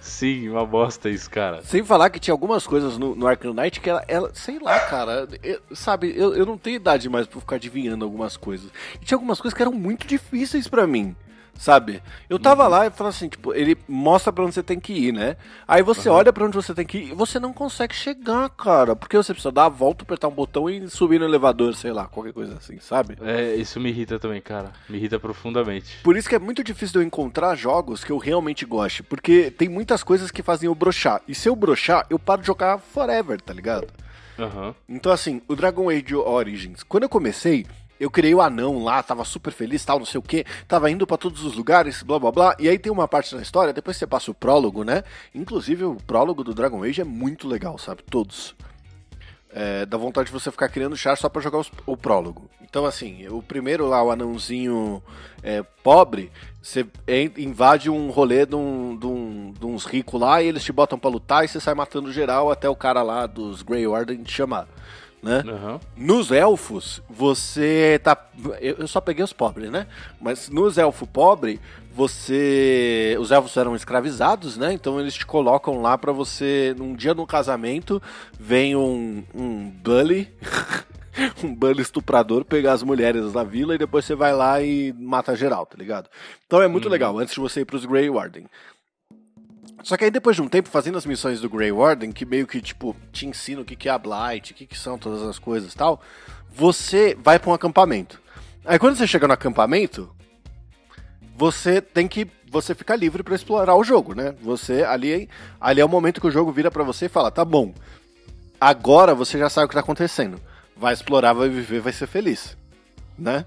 Sim, 0.00 0.48
uma 0.48 0.64
bosta 0.64 1.08
isso, 1.08 1.30
cara. 1.30 1.62
Sem 1.62 1.84
falar 1.84 2.10
que 2.10 2.18
tinha 2.18 2.32
algumas 2.32 2.66
coisas 2.66 2.98
no, 2.98 3.14
no 3.14 3.26
Arkham 3.26 3.52
Knight 3.52 3.80
que 3.80 3.90
ela, 3.90 4.04
ela 4.08 4.30
sei 4.34 4.58
lá, 4.58 4.78
cara, 4.80 5.28
eu, 5.42 5.60
sabe, 5.72 6.12
eu, 6.16 6.34
eu 6.34 6.46
não 6.46 6.56
tenho 6.56 6.76
idade 6.76 7.08
mais 7.08 7.26
pra 7.26 7.40
ficar 7.40 7.56
adivinhando 7.56 8.04
algumas 8.04 8.36
coisas. 8.36 8.70
E 9.00 9.04
tinha 9.04 9.16
algumas 9.16 9.40
coisas 9.40 9.56
que 9.56 9.62
eram 9.62 9.72
muito 9.72 10.06
difíceis 10.06 10.68
para 10.68 10.86
mim 10.86 11.14
sabe? 11.58 12.00
Eu 12.30 12.38
tava 12.38 12.64
uhum. 12.64 12.70
lá 12.70 12.86
e 12.86 12.90
falava 12.90 13.14
assim, 13.14 13.28
tipo, 13.28 13.52
ele 13.52 13.76
mostra 13.88 14.32
para 14.32 14.44
onde 14.44 14.54
você 14.54 14.62
tem 14.62 14.78
que 14.78 14.92
ir, 14.92 15.12
né? 15.12 15.36
Aí 15.66 15.82
você 15.82 16.08
uhum. 16.08 16.14
olha 16.14 16.32
para 16.32 16.44
onde 16.44 16.56
você 16.56 16.72
tem 16.72 16.86
que 16.86 16.98
ir 16.98 17.10
e 17.10 17.14
você 17.14 17.38
não 17.40 17.52
consegue 17.52 17.94
chegar, 17.94 18.48
cara, 18.50 18.94
porque 18.94 19.16
você 19.16 19.34
precisa 19.34 19.52
dar 19.52 19.66
a 19.66 19.68
volta, 19.68 20.04
apertar 20.04 20.28
um 20.28 20.32
botão 20.32 20.70
e 20.70 20.88
subir 20.88 21.18
no 21.18 21.26
elevador, 21.26 21.74
sei 21.74 21.92
lá, 21.92 22.06
qualquer 22.06 22.32
coisa 22.32 22.54
assim, 22.54 22.78
sabe? 22.78 23.18
É, 23.20 23.56
isso 23.56 23.80
me 23.80 23.90
irrita 23.90 24.18
também, 24.18 24.40
cara. 24.40 24.72
Me 24.88 24.96
irrita 24.96 25.18
profundamente. 25.18 25.98
Por 26.02 26.16
isso 26.16 26.28
que 26.28 26.36
é 26.36 26.38
muito 26.38 26.62
difícil 26.62 26.92
de 26.92 26.98
eu 27.00 27.02
encontrar 27.02 27.56
jogos 27.56 28.04
que 28.04 28.12
eu 28.12 28.18
realmente 28.18 28.64
goste, 28.64 29.02
porque 29.02 29.50
tem 29.50 29.68
muitas 29.68 30.04
coisas 30.04 30.30
que 30.30 30.42
fazem 30.42 30.68
eu 30.68 30.74
brochar. 30.74 31.20
E 31.26 31.34
se 31.34 31.48
eu 31.48 31.56
brochar, 31.56 32.06
eu 32.08 32.18
paro 32.18 32.40
de 32.40 32.46
jogar 32.46 32.78
forever, 32.78 33.40
tá 33.40 33.52
ligado? 33.52 33.88
Uhum. 34.38 34.72
Então, 34.88 35.10
assim, 35.10 35.42
o 35.48 35.56
Dragon 35.56 35.90
Age 35.90 36.14
Origins, 36.14 36.84
quando 36.84 37.02
eu 37.02 37.08
comecei, 37.08 37.66
eu 37.98 38.10
criei 38.10 38.34
o 38.34 38.40
anão 38.40 38.82
lá, 38.82 39.02
tava 39.02 39.24
super 39.24 39.52
feliz, 39.52 39.84
tal, 39.84 39.98
não 39.98 40.06
sei 40.06 40.18
o 40.18 40.22
que, 40.22 40.44
tava 40.66 40.90
indo 40.90 41.06
para 41.06 41.16
todos 41.16 41.44
os 41.44 41.54
lugares, 41.54 42.02
blá 42.02 42.18
blá 42.18 42.32
blá. 42.32 42.56
E 42.58 42.68
aí 42.68 42.78
tem 42.78 42.92
uma 42.92 43.08
parte 43.08 43.34
da 43.34 43.42
história, 43.42 43.72
depois 43.72 43.96
você 43.96 44.06
passa 44.06 44.30
o 44.30 44.34
prólogo, 44.34 44.84
né? 44.84 45.02
Inclusive 45.34 45.84
o 45.84 45.96
prólogo 45.96 46.44
do 46.44 46.54
Dragon 46.54 46.82
Age 46.82 47.00
é 47.00 47.04
muito 47.04 47.48
legal, 47.48 47.78
sabe? 47.78 48.02
Todos. 48.02 48.54
É, 49.50 49.86
dá 49.86 49.96
vontade 49.96 50.26
de 50.26 50.32
você 50.32 50.50
ficar 50.50 50.68
criando 50.68 50.96
char 50.96 51.16
só 51.16 51.28
para 51.28 51.40
jogar 51.40 51.58
os, 51.58 51.70
o 51.86 51.96
prólogo. 51.96 52.50
Então, 52.60 52.84
assim, 52.84 53.26
o 53.28 53.42
primeiro 53.42 53.86
lá, 53.86 54.02
o 54.02 54.10
anãozinho 54.10 55.02
é, 55.42 55.62
pobre, 55.82 56.30
você 56.62 56.86
invade 57.38 57.88
um 57.88 58.10
rolê 58.10 58.44
de, 58.44 58.54
um, 58.54 58.94
de, 58.94 59.06
um, 59.06 59.54
de 59.58 59.64
uns 59.64 59.86
ricos 59.86 60.20
lá 60.20 60.42
e 60.42 60.48
eles 60.48 60.62
te 60.62 60.70
botam 60.70 60.98
pra 60.98 61.08
lutar 61.08 61.44
e 61.44 61.48
você 61.48 61.58
sai 61.58 61.72
matando 61.72 62.12
geral 62.12 62.50
até 62.50 62.68
o 62.68 62.76
cara 62.76 63.02
lá 63.02 63.26
dos 63.26 63.62
Grey 63.62 63.86
Warden 63.86 64.22
te 64.22 64.32
chamar 64.32 64.68
né? 65.22 65.42
Uhum. 65.46 65.80
Nos 65.96 66.30
elfos, 66.30 67.02
você 67.08 68.00
tá. 68.02 68.16
Eu 68.60 68.86
só 68.86 69.00
peguei 69.00 69.24
os 69.24 69.32
pobres, 69.32 69.70
né? 69.70 69.86
Mas 70.20 70.48
nos 70.48 70.78
elfos 70.78 71.08
pobres, 71.08 71.58
você. 71.92 73.16
Os 73.18 73.30
elfos 73.30 73.56
eram 73.56 73.74
escravizados, 73.74 74.56
né? 74.56 74.72
Então 74.72 75.00
eles 75.00 75.14
te 75.14 75.26
colocam 75.26 75.82
lá 75.82 75.98
para 75.98 76.12
você. 76.12 76.74
Num 76.78 76.94
dia 76.94 77.14
no 77.14 77.26
casamento, 77.26 78.00
vem 78.38 78.76
um, 78.76 79.24
um 79.34 79.68
bully. 79.68 80.32
um 81.42 81.52
bully 81.52 81.82
estuprador 81.82 82.44
pegar 82.44 82.72
as 82.72 82.82
mulheres 82.84 83.32
da 83.32 83.42
vila 83.42 83.74
e 83.74 83.78
depois 83.78 84.04
você 84.04 84.14
vai 84.14 84.32
lá 84.32 84.62
e 84.62 84.92
mata 84.92 85.34
geral, 85.34 85.66
tá 85.66 85.76
ligado? 85.76 86.08
Então 86.46 86.62
é 86.62 86.68
muito 86.68 86.84
uhum. 86.84 86.92
legal, 86.92 87.18
antes 87.18 87.34
de 87.34 87.40
você 87.40 87.62
ir 87.62 87.64
pros 87.64 87.84
Grey 87.84 88.08
Warden. 88.08 88.46
Só 89.82 89.96
que 89.96 90.04
aí 90.04 90.10
depois 90.10 90.36
de 90.36 90.42
um 90.42 90.48
tempo 90.48 90.68
fazendo 90.68 90.98
as 90.98 91.06
missões 91.06 91.40
do 91.40 91.48
Grey 91.48 91.72
Warden, 91.72 92.12
que 92.12 92.26
meio 92.26 92.46
que 92.46 92.60
tipo 92.60 92.96
te 93.12 93.26
ensina 93.26 93.62
o 93.62 93.64
que 93.64 93.88
é 93.88 93.92
a 93.92 93.98
Blight, 93.98 94.52
o 94.52 94.54
que, 94.54 94.66
que 94.66 94.78
são 94.78 94.98
todas 94.98 95.22
as 95.22 95.38
coisas 95.38 95.72
e 95.72 95.76
tal, 95.76 96.00
você 96.50 97.16
vai 97.22 97.38
para 97.38 97.50
um 97.50 97.54
acampamento. 97.54 98.20
Aí 98.64 98.78
quando 98.78 98.96
você 98.96 99.06
chega 99.06 99.26
no 99.26 99.34
acampamento, 99.34 100.14
você 101.36 101.80
tem 101.80 102.08
que 102.08 102.26
você 102.50 102.74
fica 102.74 102.96
livre 102.96 103.22
para 103.22 103.34
explorar 103.34 103.76
o 103.76 103.84
jogo, 103.84 104.14
né? 104.14 104.34
Você 104.42 104.82
ali 104.82 105.28
ali 105.60 105.80
é 105.80 105.84
o 105.84 105.88
momento 105.88 106.20
que 106.20 106.26
o 106.26 106.30
jogo 106.30 106.50
vira 106.50 106.70
para 106.70 106.82
você 106.82 107.06
e 107.06 107.08
fala: 107.08 107.30
"Tá 107.30 107.44
bom. 107.44 107.72
Agora 108.60 109.14
você 109.14 109.38
já 109.38 109.48
sabe 109.48 109.66
o 109.66 109.68
que 109.68 109.74
tá 109.74 109.80
acontecendo. 109.80 110.40
Vai 110.76 110.92
explorar, 110.92 111.32
vai 111.32 111.48
viver, 111.48 111.80
vai 111.80 111.92
ser 111.92 112.06
feliz", 112.06 112.56
né? 113.16 113.46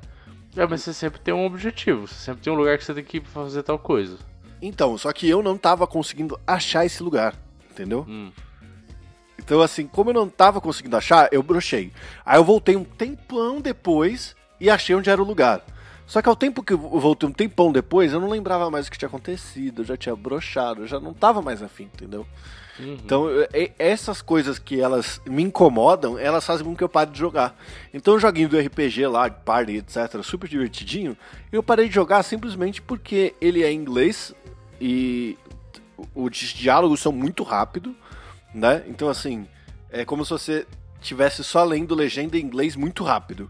É, 0.56 0.65
mas 0.65 0.82
você 0.82 0.94
sempre 0.94 1.20
tem 1.20 1.34
um 1.34 1.46
objetivo, 1.46 2.08
você 2.08 2.15
sempre 2.15 2.44
tem 2.44 2.52
um 2.52 2.56
lugar 2.56 2.78
que 2.78 2.84
você 2.84 2.94
tem 2.94 3.04
que 3.04 3.22
fazer 3.22 3.63
tal 3.63 3.80
coisa. 3.80 4.17
Então, 4.62 4.97
só 4.97 5.12
que 5.12 5.28
eu 5.28 5.41
não 5.41 5.58
tava 5.58 5.88
conseguindo 5.88 6.39
achar 6.45 6.86
esse 6.86 7.02
lugar, 7.02 7.36
entendeu? 7.71 8.06
Hum. 8.08 8.32
Então, 9.39 9.62
assim, 9.62 9.88
como 9.88 10.12
eu 10.12 10.13
não 10.13 10.30
tava 10.30 10.62
conseguindo 10.62 10.95
achar, 10.95 11.28
eu 11.32 11.41
brochei. 11.41 11.91
Aí 12.26 12.38
eu 12.38 12.43
voltei 12.43 12.76
um 12.76 12.84
tempão 12.84 13.60
depois 13.60 14.36
e 14.60 14.69
achei 14.69 14.95
onde 14.95 15.10
era 15.10 15.21
o 15.21 15.26
lugar. 15.26 15.65
Só 16.06 16.21
que 16.21 16.30
ao 16.30 16.36
tempo 16.36 16.62
que 16.62 16.74
eu 16.74 16.78
voltei 16.78 17.28
um 17.28 17.32
tempão 17.32 17.71
depois, 17.71 18.12
eu 18.12 18.19
não 18.19 18.30
lembrava 18.30 18.69
mais 18.69 18.88
o 18.88 18.91
que 18.91 18.97
tinha 18.97 19.08
acontecido, 19.08 19.82
eu 19.82 19.86
já 19.86 19.97
tinha 19.97 20.15
brochado, 20.15 20.82
eu 20.82 20.88
já 20.88 21.00
não 21.00 21.13
tava 21.13 21.41
mais 21.41 21.63
afim, 21.63 21.84
entendeu? 21.84 22.28
Uhum. 22.78 22.93
Então, 22.93 23.28
essas 23.80 24.21
coisas 24.21 24.60
que 24.60 24.82
elas 24.82 25.21
me 25.26 25.43
incomodam, 25.43 26.17
elas 26.17 26.45
fazem 26.45 26.65
com 26.65 26.76
que 26.76 26.84
eu 26.84 26.89
pare 26.89 27.12
de 27.12 27.19
jogar. 27.19 27.58
Então, 27.93 28.15
o 28.15 28.19
joguinho 28.19 28.50
do 28.50 28.60
RPG 28.60 29.08
lá, 29.08 29.30
party, 29.30 29.78
etc., 29.78 30.21
super 30.21 30.50
divertidinho, 30.50 31.17
eu 31.52 31.63
parei 31.63 31.88
de 31.88 31.95
jogar 31.95 32.24
simplesmente 32.24 32.82
porque 32.82 33.34
ele 33.39 33.63
é 33.63 33.71
em 33.71 33.78
inglês, 33.78 34.34
e 34.82 35.38
os 36.15 36.36
diálogos 36.36 37.00
são 37.00 37.12
muito 37.12 37.44
rápidos, 37.44 37.94
né? 38.54 38.84
Então, 38.88 39.08
assim, 39.08 39.48
é 39.91 40.04
como 40.04 40.26
se 40.26 40.32
você 40.32 40.67
tivesse 41.00 41.44
só 41.44 41.63
lendo 41.63 41.94
legenda 41.94 42.36
em 42.36 42.41
inglês 42.41 42.76
muito 42.76 43.04
rápido. 43.04 43.50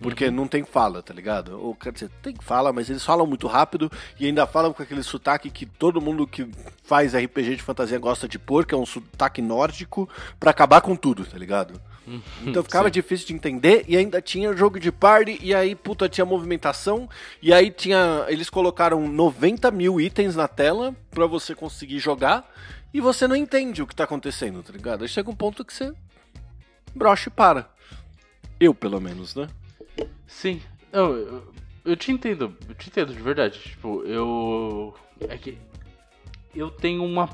Porque 0.00 0.26
uhum. 0.26 0.30
não 0.30 0.48
tem 0.48 0.64
fala, 0.64 1.02
tá 1.02 1.12
ligado? 1.12 1.60
Ou 1.60 1.74
quer 1.74 1.92
dizer, 1.92 2.08
tem 2.22 2.34
fala, 2.40 2.72
mas 2.72 2.88
eles 2.88 3.04
falam 3.04 3.26
muito 3.26 3.46
rápido 3.46 3.92
e 4.18 4.26
ainda 4.26 4.46
falam 4.46 4.72
com 4.72 4.82
aquele 4.82 5.02
sotaque 5.02 5.50
que 5.50 5.66
todo 5.66 6.00
mundo 6.00 6.26
que 6.26 6.50
faz 6.82 7.14
RPG 7.14 7.56
de 7.56 7.62
fantasia 7.62 7.98
gosta 7.98 8.26
de 8.26 8.38
pôr, 8.38 8.64
que 8.64 8.74
é 8.74 8.78
um 8.78 8.86
sotaque 8.86 9.42
nórdico, 9.42 10.08
para 10.38 10.52
acabar 10.52 10.80
com 10.80 10.96
tudo, 10.96 11.26
tá 11.26 11.36
ligado? 11.36 11.78
Uhum. 12.06 12.20
Então 12.46 12.62
ficava 12.62 12.88
Sim. 12.88 12.92
difícil 12.92 13.26
de 13.28 13.34
entender 13.34 13.84
e 13.86 13.96
ainda 13.96 14.20
tinha 14.20 14.56
jogo 14.56 14.80
de 14.80 14.90
party 14.90 15.38
e 15.40 15.54
aí, 15.54 15.74
puta, 15.74 16.08
tinha 16.08 16.24
movimentação 16.24 17.08
e 17.42 17.52
aí 17.52 17.70
tinha. 17.70 18.24
Eles 18.28 18.50
colocaram 18.50 19.06
90 19.06 19.70
mil 19.70 20.00
itens 20.00 20.34
na 20.34 20.48
tela 20.48 20.94
para 21.10 21.26
você 21.26 21.54
conseguir 21.54 21.98
jogar 21.98 22.50
e 22.92 23.00
você 23.00 23.28
não 23.28 23.36
entende 23.36 23.82
o 23.82 23.86
que 23.86 23.94
tá 23.94 24.04
acontecendo, 24.04 24.62
tá 24.62 24.72
ligado? 24.72 25.02
Aí 25.02 25.08
chega 25.08 25.30
um 25.30 25.36
ponto 25.36 25.64
que 25.64 25.72
você 25.72 25.92
brocha 26.94 27.28
e 27.28 27.32
para. 27.32 27.70
Eu, 28.58 28.74
pelo 28.74 29.00
menos, 29.00 29.34
né? 29.34 29.48
Sim. 30.26 30.60
Não, 30.92 31.12
eu, 31.12 31.52
eu 31.84 31.96
te 31.96 32.10
entendo, 32.10 32.56
eu 32.68 32.74
te 32.74 32.88
entendo 32.88 33.14
de 33.14 33.22
verdade. 33.22 33.58
Tipo, 33.58 34.02
eu. 34.04 34.94
É 35.28 35.36
que. 35.38 35.56
Eu 36.54 36.70
tenho 36.70 37.04
uma. 37.04 37.28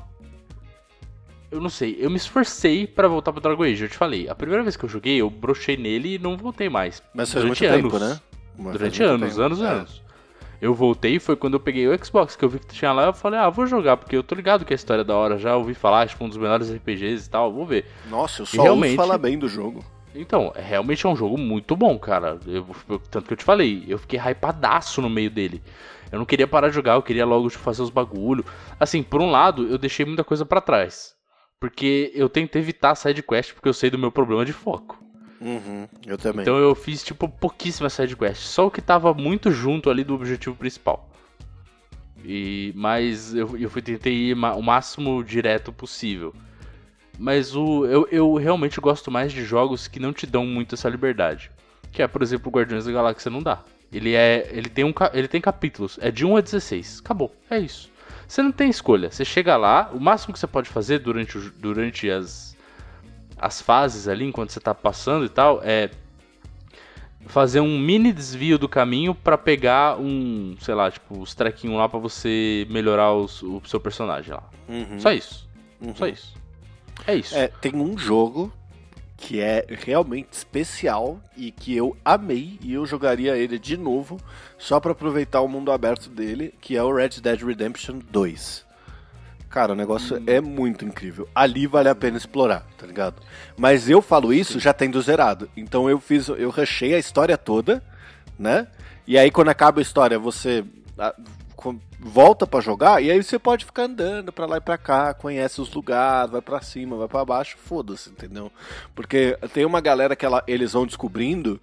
Eu 1.49 1.61
não 1.61 1.69
sei, 1.69 1.95
eu 1.99 2.09
me 2.09 2.17
esforcei 2.17 2.85
pra 2.85 3.07
voltar 3.07 3.31
pro 3.31 3.39
Dragon 3.41 3.63
Age, 3.63 3.83
eu 3.85 3.89
te 3.89 3.95
falei. 3.97 4.27
A 4.27 4.35
primeira 4.35 4.63
vez 4.63 4.75
que 4.75 4.83
eu 4.83 4.89
joguei, 4.89 5.21
eu 5.21 5.29
brochei 5.29 5.77
nele 5.77 6.15
e 6.15 6.19
não 6.19 6.35
voltei 6.35 6.67
mais. 6.69 7.01
Mas 7.13 7.31
faz 7.31 7.43
Durante 7.45 7.63
muito 7.63 7.73
anos. 7.73 7.91
tempo, 7.93 8.05
né? 8.05 8.19
Mas 8.57 8.73
Durante 8.73 9.03
anos, 9.03 9.29
tempo. 9.29 9.41
anos, 9.41 9.61
É. 9.61 9.65
anos. 9.67 10.03
Eu 10.59 10.73
voltei 10.73 11.19
foi 11.19 11.35
quando 11.35 11.53
eu 11.53 11.59
peguei 11.59 11.87
o 11.87 12.05
Xbox, 12.05 12.35
que 12.35 12.43
eu 12.43 12.49
vi 12.49 12.59
que 12.59 12.73
tinha 12.73 12.91
lá, 12.91 13.05
eu 13.05 13.13
falei, 13.13 13.39
ah, 13.39 13.47
vou 13.49 13.65
jogar, 13.67 13.95
porque 13.95 14.15
eu 14.17 14.23
tô 14.23 14.33
ligado 14.35 14.65
que 14.65 14.73
a 14.73 14.75
história 14.75 15.01
é 15.01 15.05
da 15.05 15.15
hora, 15.15 15.37
já 15.37 15.55
ouvi 15.55 15.73
falar, 15.75 16.07
tipo, 16.07 16.25
um 16.25 16.27
dos 16.27 16.37
melhores 16.37 16.69
RPGs 16.69 17.27
e 17.27 17.29
tal, 17.29 17.53
vou 17.53 17.65
ver. 17.65 17.85
Nossa, 18.09 18.41
eu 18.41 18.43
E 18.43 18.47
só 18.47 18.63
realmente- 18.63 18.97
ouço 18.97 19.07
falar 19.07 19.17
bem 19.19 19.37
do 19.37 19.47
jogo. 19.47 19.85
Então, 20.15 20.51
é- 20.55 20.61
realmente 20.61 21.05
é 21.05 21.09
um 21.09 21.15
jogo 21.15 21.37
muito 21.37 21.75
bom, 21.75 21.97
cara. 21.99 22.39
Eu- 22.47 22.65
tanto 23.11 23.27
que 23.27 23.33
eu 23.33 23.37
te 23.37 23.43
falei, 23.43 23.85
eu 23.87 23.99
fiquei 23.99 24.19
hypadaço 24.19 24.99
no 24.99 25.09
meio 25.09 25.29
dele. 25.29 25.61
Eu 26.11 26.17
não 26.17 26.25
queria 26.25 26.47
parar 26.47 26.69
de 26.69 26.75
jogar, 26.75 26.93
eu 26.95 27.03
queria 27.03 27.25
logo 27.25 27.47
tipo, 27.49 27.61
fazer 27.63 27.83
os 27.83 27.91
bagulho. 27.91 28.43
Assim, 28.79 29.03
por 29.03 29.21
um 29.21 29.29
lado, 29.29 29.67
eu 29.69 29.77
deixei 29.77 30.05
muita 30.05 30.23
coisa 30.23 30.43
pra 30.43 30.59
trás. 30.59 31.15
Porque 31.59 32.11
eu 32.13 32.29
tentei 32.29 32.61
evitar 32.61 32.95
side 32.95 33.23
quest 33.23 33.53
porque 33.53 33.67
eu 33.67 33.73
sei 33.73 33.89
do 33.89 33.97
meu 33.97 34.11
problema 34.11 34.45
de 34.45 34.53
foco. 34.53 35.03
Uhum, 35.41 35.87
eu 36.05 36.17
também. 36.17 36.41
Então 36.41 36.57
eu 36.57 36.73
fiz 36.75 37.03
tipo 37.03 37.27
pouquíssimas 37.27 37.93
side 37.93 38.15
quests, 38.15 38.47
só 38.47 38.67
o 38.67 38.71
que 38.71 38.81
tava 38.81 39.13
muito 39.13 39.51
junto 39.51 39.89
ali 39.89 40.03
do 40.03 40.15
objetivo 40.15 40.55
principal. 40.55 41.09
E 42.23 42.71
mas 42.75 43.33
eu, 43.33 43.57
eu 43.57 43.69
fui 43.69 43.81
tentei 43.81 44.13
ir 44.13 44.33
o 44.33 44.61
máximo 44.61 45.23
direto 45.23 45.71
possível. 45.71 46.33
Mas 47.17 47.55
o 47.55 47.85
eu, 47.85 48.07
eu 48.11 48.35
realmente 48.35 48.79
gosto 48.79 49.09
mais 49.09 49.31
de 49.31 49.43
jogos 49.43 49.87
que 49.87 49.99
não 49.99 50.13
te 50.13 50.27
dão 50.27 50.45
muito 50.45 50.75
essa 50.75 50.89
liberdade. 50.89 51.51
Que 51.91 52.01
é, 52.01 52.07
por 52.07 52.21
exemplo, 52.21 52.49
o 52.49 52.55
Guardiões 52.55 52.85
da 52.85 52.91
Galáxia 52.91 53.31
não 53.31 53.41
dá. 53.41 53.63
Ele 53.91 54.13
é 54.13 54.49
ele 54.51 54.69
tem 54.69 54.83
um 54.83 54.93
ele 55.13 55.27
tem 55.27 55.41
capítulos, 55.41 55.97
é 56.01 56.11
de 56.11 56.25
1 56.25 56.37
a 56.37 56.41
16. 56.41 56.99
Acabou, 56.99 57.33
é 57.49 57.57
isso. 57.57 57.89
Você 58.27 58.41
não 58.41 58.51
tem 58.51 58.69
escolha. 58.69 59.09
Você 59.11 59.23
chega 59.23 59.55
lá, 59.55 59.89
o 59.93 59.99
máximo 59.99 60.33
que 60.33 60.39
você 60.39 60.47
pode 60.47 60.67
fazer 60.69 60.99
durante, 60.99 61.37
o- 61.37 61.51
durante 61.51 62.09
as, 62.09 62.55
as 63.37 63.61
fases 63.61 64.07
ali, 64.07 64.25
enquanto 64.25 64.51
você 64.51 64.59
tá 64.59 64.73
passando 64.75 65.25
e 65.25 65.29
tal, 65.29 65.61
é 65.63 65.89
fazer 67.25 67.59
um 67.59 67.77
mini 67.77 68.11
desvio 68.13 68.57
do 68.57 68.69
caminho 68.69 69.13
pra 69.13 69.37
pegar 69.37 69.97
um, 69.99 70.55
sei 70.61 70.73
lá, 70.73 70.89
tipo, 70.89 71.19
os 71.19 71.33
trequinhos 71.35 71.77
lá 71.77 71.87
pra 71.89 71.99
você 71.99 72.65
melhorar 72.69 73.13
os- 73.13 73.41
o 73.43 73.61
seu 73.65 73.79
personagem 73.79 74.33
lá. 74.33 74.43
Uhum, 74.69 74.99
Só 74.99 75.11
isso. 75.11 75.47
uhum. 75.81 75.95
Só 75.95 76.07
isso. 76.07 76.35
É 77.05 77.15
isso. 77.15 77.35
É, 77.35 77.47
tem 77.47 77.75
um 77.75 77.97
jogo 77.97 78.51
que 79.17 79.41
é 79.41 79.65
realmente 79.67 80.31
especial 80.31 81.19
e 81.35 81.51
que 81.51 81.75
eu 81.75 81.97
amei 82.05 82.59
e 82.61 82.75
eu 82.75 82.85
jogaria 82.85 83.35
ele 83.35 83.57
de 83.57 83.75
novo 83.75 84.19
só 84.59 84.79
pra 84.79 84.91
aproveitar 84.91 85.41
o 85.41 85.47
mundo 85.47 85.71
aberto 85.71 86.07
dele, 86.07 86.53
que 86.61 86.77
é 86.77 86.83
o 86.83 86.93
Red 86.93 87.19
Dead 87.21 87.41
Redemption 87.41 87.99
2. 88.11 88.65
Cara, 89.49 89.73
o 89.73 89.75
negócio 89.75 90.21
é 90.27 90.39
muito 90.39 90.85
incrível. 90.85 91.27
Ali 91.33 91.65
vale 91.65 91.89
a 91.89 91.95
pena 91.95 92.17
explorar, 92.17 92.65
tá 92.77 92.85
ligado? 92.85 93.15
Mas 93.57 93.89
eu 93.89 94.01
falo 94.03 94.31
isso 94.31 94.59
já 94.59 94.71
tendo 94.71 95.01
zerado. 95.01 95.49
Então 95.57 95.89
eu 95.89 95.99
fiz, 95.99 96.27
eu 96.27 96.51
rushei 96.51 96.93
a 96.93 96.99
história 96.99 97.37
toda, 97.37 97.83
né? 98.37 98.67
E 99.07 99.17
aí 99.17 99.31
quando 99.31 99.49
acaba 99.49 99.79
a 99.79 99.81
história, 99.81 100.19
você 100.19 100.63
volta 101.99 102.45
pra 102.45 102.59
jogar 102.61 103.01
e 103.01 103.09
aí 103.11 103.21
você 103.21 103.39
pode 103.39 103.65
ficar 103.65 103.83
andando 103.83 104.31
pra 104.31 104.45
lá 104.45 104.57
e 104.57 104.61
pra 104.61 104.77
cá, 104.77 105.13
conhece 105.13 105.59
os 105.59 105.73
lugares, 105.73 106.31
vai 106.31 106.41
pra 106.41 106.61
cima, 106.61 106.95
vai 106.95 107.07
pra 107.07 107.25
baixo, 107.25 107.57
foda-se, 107.57 108.09
entendeu? 108.09 108.51
Porque 108.95 109.37
tem 109.53 109.65
uma 109.65 109.81
galera 109.81 110.15
que 110.15 110.25
ela- 110.25 110.43
eles 110.47 110.73
vão 110.73 110.85
descobrindo, 110.85 111.59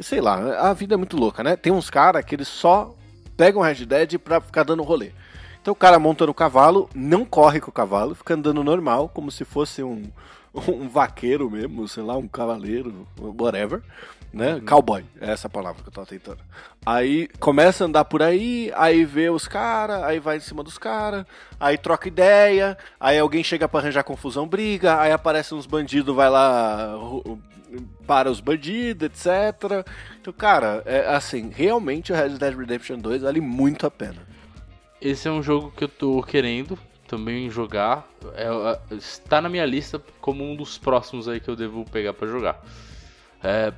sei 0.00 0.20
lá, 0.20 0.68
a 0.70 0.72
vida 0.72 0.94
é 0.94 0.96
muito 0.96 1.16
louca, 1.16 1.42
né? 1.42 1.56
Tem 1.56 1.72
uns 1.72 1.90
caras 1.90 2.24
que 2.24 2.34
eles 2.34 2.48
só 2.48 2.94
pegam 3.36 3.62
Red 3.62 3.84
Dead 3.84 4.18
pra 4.18 4.40
ficar 4.40 4.62
dando 4.62 4.82
rolê. 4.82 5.10
Então 5.60 5.72
o 5.72 5.76
cara 5.76 5.98
monta 5.98 6.26
no 6.26 6.34
cavalo, 6.34 6.88
não 6.94 7.24
corre 7.24 7.60
com 7.60 7.70
o 7.70 7.72
cavalo, 7.74 8.14
fica 8.14 8.34
andando 8.34 8.62
normal, 8.62 9.08
como 9.08 9.30
se 9.30 9.44
fosse 9.44 9.82
um, 9.82 10.04
um 10.68 10.88
vaqueiro 10.88 11.50
mesmo, 11.50 11.88
sei 11.88 12.02
lá, 12.02 12.16
um 12.16 12.28
cavaleiro, 12.28 13.06
whatever, 13.18 13.82
né? 14.34 14.60
Cowboy, 14.66 15.04
é 15.20 15.30
essa 15.30 15.48
palavra 15.48 15.82
que 15.82 15.88
eu 15.88 15.92
tava 15.92 16.06
tentando. 16.06 16.38
Aí 16.84 17.28
começa 17.38 17.84
a 17.84 17.86
andar 17.86 18.04
por 18.04 18.22
aí, 18.22 18.72
aí 18.74 19.04
vê 19.04 19.30
os 19.30 19.46
caras, 19.46 20.02
aí 20.02 20.18
vai 20.18 20.36
em 20.38 20.40
cima 20.40 20.62
dos 20.62 20.76
caras, 20.76 21.24
aí 21.58 21.78
troca 21.78 22.08
ideia, 22.08 22.76
aí 22.98 23.18
alguém 23.18 23.44
chega 23.44 23.68
pra 23.68 23.80
arranjar 23.80 24.02
confusão, 24.02 24.46
briga, 24.46 25.00
aí 25.00 25.12
aparecem 25.12 25.56
uns 25.56 25.66
bandidos, 25.66 26.14
vai 26.14 26.28
lá, 26.28 26.94
para 28.06 28.30
os 28.30 28.40
bandidos, 28.40 29.06
etc. 29.06 29.86
Então, 30.20 30.32
cara, 30.32 30.82
é 30.84 31.14
assim, 31.14 31.50
realmente 31.54 32.12
o 32.12 32.16
Red 32.16 32.30
Dead 32.30 32.56
Redemption 32.56 32.98
2 32.98 33.22
vale 33.22 33.40
muito 33.40 33.86
a 33.86 33.90
pena. 33.90 34.26
Esse 35.00 35.28
é 35.28 35.30
um 35.30 35.42
jogo 35.42 35.72
que 35.76 35.84
eu 35.84 35.88
tô 35.88 36.22
querendo 36.22 36.78
também 37.06 37.50
jogar. 37.50 38.08
É, 38.34 38.46
é, 38.46 38.94
está 38.96 39.40
na 39.40 39.48
minha 39.48 39.66
lista 39.66 40.02
como 40.20 40.44
um 40.44 40.56
dos 40.56 40.78
próximos 40.78 41.28
aí 41.28 41.40
que 41.40 41.48
eu 41.48 41.56
devo 41.56 41.84
pegar 41.84 42.12
pra 42.14 42.26
jogar. 42.26 42.62
É, 43.42 43.72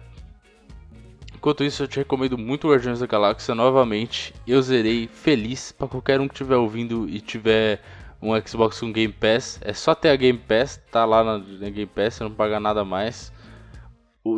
enquanto 1.36 1.62
isso, 1.62 1.82
eu 1.82 1.88
te 1.88 1.98
recomendo 1.98 2.38
muito 2.38 2.68
Guardiões 2.68 3.00
da 3.00 3.06
Galáxia 3.06 3.54
novamente. 3.54 4.34
Eu 4.46 4.60
zerei 4.62 5.06
feliz 5.06 5.70
pra 5.70 5.86
qualquer 5.86 6.20
um 6.20 6.26
que 6.26 6.34
estiver 6.34 6.56
ouvindo 6.56 7.08
e 7.08 7.20
tiver 7.20 7.80
um 8.20 8.30
Xbox 8.40 8.80
com 8.80 8.90
Game 8.90 9.12
Pass. 9.12 9.60
É 9.62 9.72
só 9.72 9.94
ter 9.94 10.08
a 10.08 10.16
Game 10.16 10.38
Pass, 10.38 10.80
tá 10.90 11.04
lá 11.04 11.22
na, 11.22 11.38
Game 11.70 11.86
Pass, 11.86 12.14
você 12.14 12.24
não 12.24 12.30
paga 12.30 12.58
nada 12.58 12.84
mais. 12.84 13.32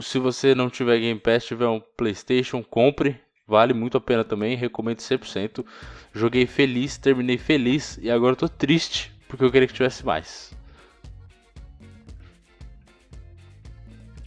Se 0.03 0.19
você 0.19 0.55
não 0.55 0.69
tiver 0.69 0.99
Game 0.99 1.21
Pass, 1.21 1.47
tiver 1.47 1.69
um 1.69 1.81
PlayStation, 1.97 2.63
compre. 2.63 3.19
Vale 3.47 3.73
muito 3.73 3.97
a 3.97 4.01
pena 4.01 4.25
também, 4.25 4.57
recomendo 4.57 4.99
100%. 4.99 5.65
Joguei 6.13 6.47
feliz, 6.47 6.99
terminei 6.99 7.39
feliz 7.39 7.99
e 8.03 8.11
agora 8.11 8.37
tô 8.37 8.49
triste 8.49 9.11
porque 9.27 9.45
eu 9.45 9.51
queria 9.51 9.69
que 9.69 9.73
tivesse 9.73 10.05
mais. 10.05 10.53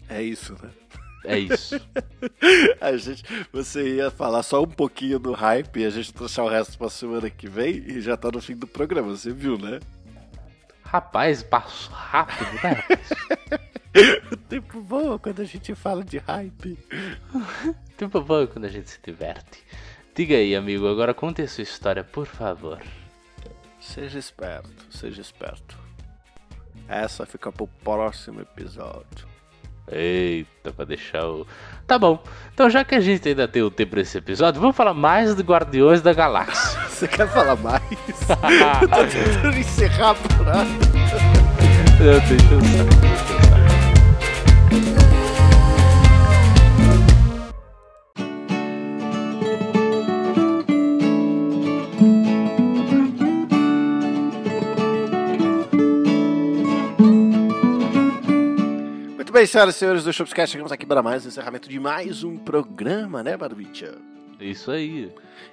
É 0.09 0.23
isso, 0.23 0.57
né? 0.63 0.71
É 1.23 1.37
isso. 1.37 1.79
A 2.81 2.95
gente, 2.97 3.23
você 3.51 3.95
ia 3.95 4.09
falar 4.11 4.43
só 4.43 4.61
um 4.61 4.67
pouquinho 4.67 5.19
do 5.19 5.33
hype 5.33 5.79
e 5.79 5.85
a 5.85 5.89
gente 5.89 6.13
deixar 6.13 6.43
o 6.43 6.49
resto 6.49 6.77
pra 6.77 6.89
semana 6.89 7.29
que 7.29 7.47
vem 7.47 7.75
e 7.75 8.01
já 8.01 8.17
tá 8.17 8.29
no 8.31 8.41
fim 8.41 8.55
do 8.55 8.67
programa, 8.67 9.09
você 9.09 9.31
viu, 9.31 9.57
né? 9.57 9.79
Rapaz, 10.83 11.43
passo 11.43 11.89
rápido, 11.91 12.51
né? 12.63 12.83
O 14.31 14.37
tempo 14.37 14.81
voa 14.81 15.19
quando 15.19 15.41
a 15.41 15.45
gente 15.45 15.75
fala 15.75 16.01
de 16.01 16.17
hype. 16.17 16.77
Tempo 17.97 18.21
bom 18.21 18.47
quando 18.47 18.65
a 18.65 18.69
gente 18.69 18.89
se 18.89 18.99
diverte. 19.03 19.65
Diga 20.15 20.35
aí, 20.35 20.55
amigo, 20.55 20.87
agora 20.87 21.13
conte 21.13 21.41
a 21.41 21.47
sua 21.47 21.63
história, 21.63 22.03
por 22.03 22.25
favor. 22.25 22.81
Seja 23.81 24.17
esperto, 24.17 24.85
seja 24.89 25.21
esperto. 25.21 25.77
Essa 26.87 27.25
fica 27.25 27.51
pro 27.51 27.67
próximo 27.67 28.41
episódio. 28.41 29.30
Eita, 29.91 30.71
pra 30.71 30.85
deixar 30.85 31.25
o. 31.25 31.45
Tá 31.85 31.99
bom. 31.99 32.23
Então, 32.53 32.69
já 32.69 32.83
que 32.83 32.95
a 32.95 32.99
gente 32.99 33.27
ainda 33.27 33.47
tem 33.47 33.61
o 33.61 33.69
tempo 33.69 33.91
pra 33.91 34.01
esse 34.01 34.17
episódio, 34.17 34.61
vamos 34.61 34.75
falar 34.75 34.93
mais 34.93 35.35
do 35.35 35.43
Guardiões 35.43 36.01
da 36.01 36.13
Galáxia. 36.13 36.79
Você 36.87 37.07
quer 37.07 37.27
falar 37.27 37.55
mais? 37.57 37.81
Eu 38.81 38.87
tô 38.87 39.05
tentando 39.07 39.57
encerrar 39.57 40.15
por 40.15 40.45
nada. 40.45 40.69
Eu 41.99 42.19
deixa 42.21 42.53
eu 42.53 43.30
bem, 59.41 59.47
senhoras 59.47 59.75
e 59.75 59.79
senhores 59.79 60.03
do 60.03 60.13
Shopscast, 60.13 60.51
chegamos 60.51 60.71
aqui 60.71 60.85
para 60.85 61.01
mais 61.01 61.25
um 61.25 61.29
encerramento 61.29 61.67
de 61.67 61.79
mais 61.79 62.23
um 62.23 62.37
programa, 62.37 63.23
né, 63.23 63.35
Barbicha? 63.35 63.95
Isso 64.39 64.69
aí. 64.69 65.11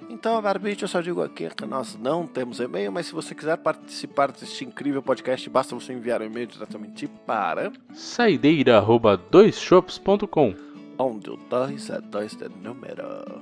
Então, 0.09 0.39
Barbicha, 0.41 0.83
eu 0.83 0.87
só 0.87 1.01
digo 1.01 1.23
aqui 1.23 1.49
que 1.49 1.65
nós 1.65 1.97
não 1.97 2.27
temos 2.27 2.59
e-mail, 2.59 2.91
mas 2.91 3.07
se 3.07 3.13
você 3.13 3.33
quiser 3.33 3.57
participar 3.57 4.31
deste 4.31 4.63
incrível 4.63 5.01
podcast, 5.01 5.49
basta 5.49 5.73
você 5.73 5.91
enviar 5.93 6.21
um 6.21 6.25
e-mail 6.25 6.45
diretamente 6.45 7.07
para 7.25 7.71
Saideira@doisshops.com. 7.93 10.53
onde 10.99 11.29
o 11.31 11.37
2 11.49 11.89
é 11.89 11.99
2 12.01 12.35
de 12.35 12.47
número. 12.61 13.41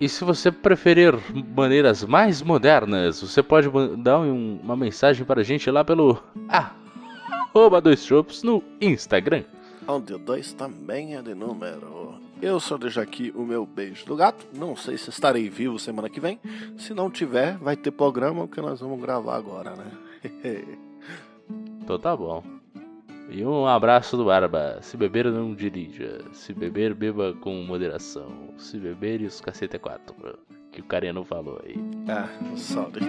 E 0.00 0.08
se 0.08 0.22
você 0.24 0.50
preferir 0.52 1.14
maneiras 1.56 2.02
mais 2.04 2.42
modernas, 2.42 3.22
você 3.22 3.42
pode 3.42 3.70
mandar 3.70 4.18
um- 4.20 4.58
uma 4.62 4.76
mensagem 4.76 5.24
para 5.24 5.40
a 5.40 5.44
gente 5.44 5.70
lá 5.70 5.82
pelo 5.84 6.22
arroba 7.54 7.80
dois 7.80 8.04
chops 8.04 8.42
no 8.42 8.62
Instagram. 8.80 9.44
Onde 9.86 10.18
dois 10.18 10.52
também 10.52 11.14
é 11.14 11.22
de 11.22 11.34
número. 11.34 12.14
Eu 12.42 12.58
só 12.58 12.76
deixo 12.76 13.00
aqui 13.00 13.32
o 13.34 13.42
meu 13.42 13.64
beijo 13.64 14.04
do 14.06 14.16
gato. 14.16 14.44
Não 14.52 14.74
sei 14.74 14.98
se 14.98 15.08
estarei 15.08 15.48
vivo 15.48 15.78
semana 15.78 16.10
que 16.10 16.18
vem. 16.18 16.40
Se 16.76 16.92
não 16.92 17.08
tiver, 17.08 17.56
vai 17.58 17.76
ter 17.76 17.92
programa 17.92 18.48
que 18.48 18.60
nós 18.60 18.80
vamos 18.80 19.00
gravar 19.00 19.36
agora, 19.36 19.76
né? 19.76 19.86
então 21.80 21.96
tá 21.96 22.16
bom. 22.16 22.42
E 23.30 23.44
um 23.44 23.66
abraço 23.66 24.16
do 24.16 24.24
Barba. 24.24 24.80
Se 24.82 24.96
beber, 24.96 25.26
não 25.26 25.54
dirija. 25.54 26.22
Se 26.32 26.52
beber, 26.52 26.92
beba 26.92 27.34
com 27.40 27.54
moderação. 27.62 28.52
Se 28.58 28.78
beber, 28.78 29.20
e 29.20 29.26
os 29.26 29.40
cacete 29.40 29.76
é 29.76 29.78
quatro. 29.78 30.14
Que 30.72 30.80
o 30.80 30.84
Careno 30.84 31.24
falou 31.24 31.60
aí. 31.64 31.76
Ah, 32.08 32.28
salve. 32.56 33.00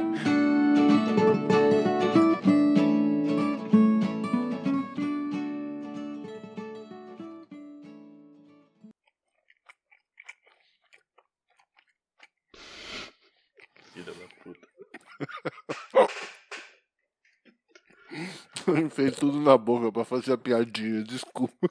fez 18.95 19.13
tudo 19.15 19.41
na 19.41 19.57
boca 19.57 19.91
pra 19.91 20.05
fazer 20.05 20.33
a 20.33 20.37
piadinha, 20.37 21.03
desculpa. 21.03 21.69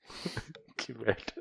que 0.78 0.94
merda. 0.94 1.31